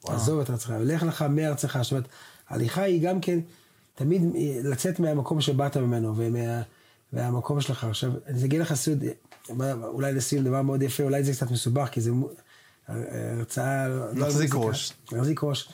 או 0.05 0.13
עזוב 0.13 0.41
את 0.41 0.51
ארצך, 0.51 0.73
ולך 0.81 1.03
לך 1.03 1.23
מארצך. 1.23 1.79
זאת 1.83 1.93
אומרת, 1.93 2.09
ההליכה 2.49 2.83
היא 2.83 3.03
גם 3.09 3.21
כן 3.21 3.39
תמיד 3.95 4.23
אה, 4.37 4.61
לצאת 4.65 5.01
מהמקום 5.01 5.41
שבאת 5.41 5.77
ממנו, 5.77 6.13
ומה, 6.17 6.63
והמקום 7.13 7.61
שלך. 7.61 7.85
עכשיו, 7.85 8.13
אני 8.27 8.45
אגיד 8.45 8.61
לך 8.61 8.75
סוד, 8.75 9.05
אולי 9.83 10.13
לסיום 10.13 10.45
דבר 10.45 10.63
מאוד 10.63 10.83
יפה, 10.83 11.03
אולי 11.03 11.25
זה 11.25 11.33
קצת 11.33 11.51
מסובך, 11.51 11.89
כי 11.89 12.01
זה 12.01 12.11
הרצאה... 12.89 13.89
לא 13.89 14.13
נחזיק 14.13 14.55
מוזיקה. 14.55 14.59
ראש. 14.59 14.93
נחזיק 15.13 15.45
ראש. 15.45 15.69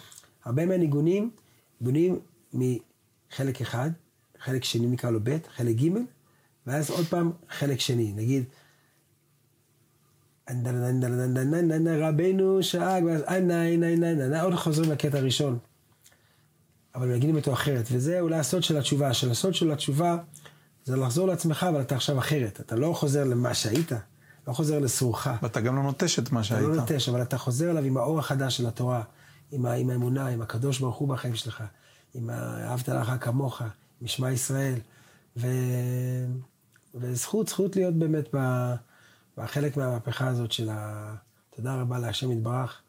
הרבה 0.44 0.66
מהניגונים 0.66 1.30
בנויים 1.80 2.20
מחלק 2.52 3.60
אחד, 3.60 3.90
חלק 4.38 4.64
שני 4.64 4.86
נקרא 4.86 5.10
לו 5.10 5.20
ב', 5.22 5.36
חלק 5.56 5.76
ג', 5.76 5.88
ואז 6.66 6.90
עוד 6.90 7.06
פעם 7.06 7.32
חלק 7.48 7.80
שני. 7.80 8.12
נגיד, 8.16 8.44
רבנו 12.00 12.62
שאג, 12.62 13.04
ואז 13.04 13.22
איי 13.22 13.40
ניי 13.40 13.76
ניי 13.76 13.96
ניי, 13.96 14.40
עוד 14.40 14.54
חוזרים 14.54 14.90
לקטע 14.90 15.18
הראשון. 15.18 15.58
אבל 16.94 17.06
מנגינים 17.06 17.36
אותו 17.36 17.52
אחרת, 17.52 17.88
וזה 17.92 18.20
אולי 18.20 18.38
הסוד 18.38 18.62
של 18.62 18.76
התשובה. 18.76 19.14
של 19.14 19.30
הסוד 19.30 19.54
של 19.54 19.72
התשובה 19.72 20.16
זה 20.84 20.96
לחזור 20.96 21.26
לעצמך, 21.26 21.66
אבל 21.68 21.80
אתה 21.80 21.96
עכשיו 21.96 22.18
אחרת. 22.18 22.60
אתה 22.60 22.76
לא 22.76 22.92
חוזר 22.92 23.24
למה 23.24 23.54
שהיית, 23.54 23.92
לא 24.48 24.52
חוזר 24.52 24.78
לסורך. 24.78 25.28
ואתה 25.42 25.60
גם 25.60 25.76
לא 25.76 25.82
נוטש 25.82 26.18
את 26.18 26.32
מה 26.32 26.40
אתה 26.40 26.48
שהיית. 26.48 26.68
לא 26.68 26.76
נוטש, 26.76 27.08
אבל 27.08 27.22
אתה 27.22 27.38
חוזר 27.38 27.70
אליו 27.70 27.84
עם 27.84 27.96
האור 27.96 28.18
החדש 28.18 28.56
של 28.56 28.66
התורה, 28.66 29.02
עם, 29.52 29.66
ה, 29.66 29.72
עם 29.72 29.90
האמונה, 29.90 30.26
עם 30.26 30.42
הקדוש 30.42 30.78
ברוך 30.78 30.96
הוא 30.96 31.08
בחיים 31.08 31.34
שלך, 31.34 31.62
עם 32.14 32.30
אהבת 32.30 32.88
לך 32.88 33.12
כמוך, 33.20 33.62
עם 34.00 34.06
שמע 34.06 34.30
ישראל. 34.30 34.74
ו... 35.36 35.46
וזכות, 36.94 37.48
זכות 37.48 37.76
להיות 37.76 37.94
באמת. 37.94 38.34
בחלק 39.36 39.76
מהמהפכה 39.76 40.26
הזאת 40.26 40.52
של 40.52 40.68
ה... 40.72 41.14
תודה 41.56 41.80
רבה 41.80 41.98
להשם 41.98 42.32
יתברך. 42.32 42.82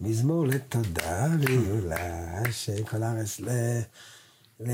מזמור 0.00 0.46
לתודה 0.46 1.26
ויולה, 1.40 2.42
שכל 2.50 3.02
הארץ, 3.02 3.40
ל... 3.40 3.48
ל... 4.60 4.70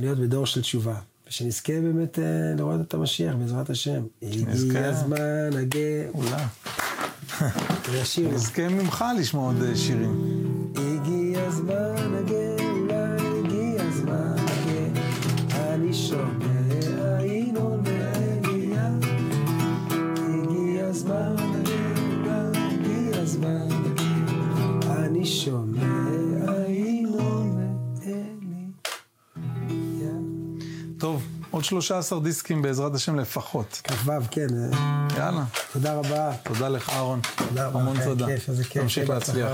להיות 0.00 0.18
בדור 0.18 0.46
של 0.46 0.60
תשובה. 0.60 1.00
ושנזכה 1.28 1.72
באמת 1.72 2.18
אה, 2.18 2.24
לראות 2.56 2.80
את 2.80 2.94
המשיח 2.94 3.34
בעזרת 3.34 3.70
השם. 3.70 4.02
הגיע. 4.22 4.88
הזמן 4.88 5.50
הגאולה. 5.58 6.46
נזכה 8.32 8.68
ממך 8.68 9.04
לשמוע 9.18 9.46
עוד 9.46 9.62
אה, 9.62 9.76
שירים. 9.76 10.72
הגיע 10.76 11.42
הזמן 11.42 12.15
עוד 31.56 31.64
13 31.64 32.20
דיסקים 32.20 32.62
בעזרת 32.62 32.94
השם 32.94 33.18
לפחות. 33.18 33.80
כ"ו, 33.84 34.12
כן, 34.30 34.46
אה, 34.72 35.18
יאללה. 35.18 35.44
תודה 35.72 35.94
רבה. 35.94 36.32
תודה 36.42 36.68
לך, 36.68 36.90
אהרון. 36.90 37.20
תודה 37.36 37.66
רבה. 37.66 37.80
המון 37.80 37.96
היה 37.96 38.06
תודה. 38.06 38.26
כיף, 38.26 38.48
איזה 38.48 38.64
כיף. 38.64 38.82
תמשיך 38.82 39.10
להצליח. 39.10 39.50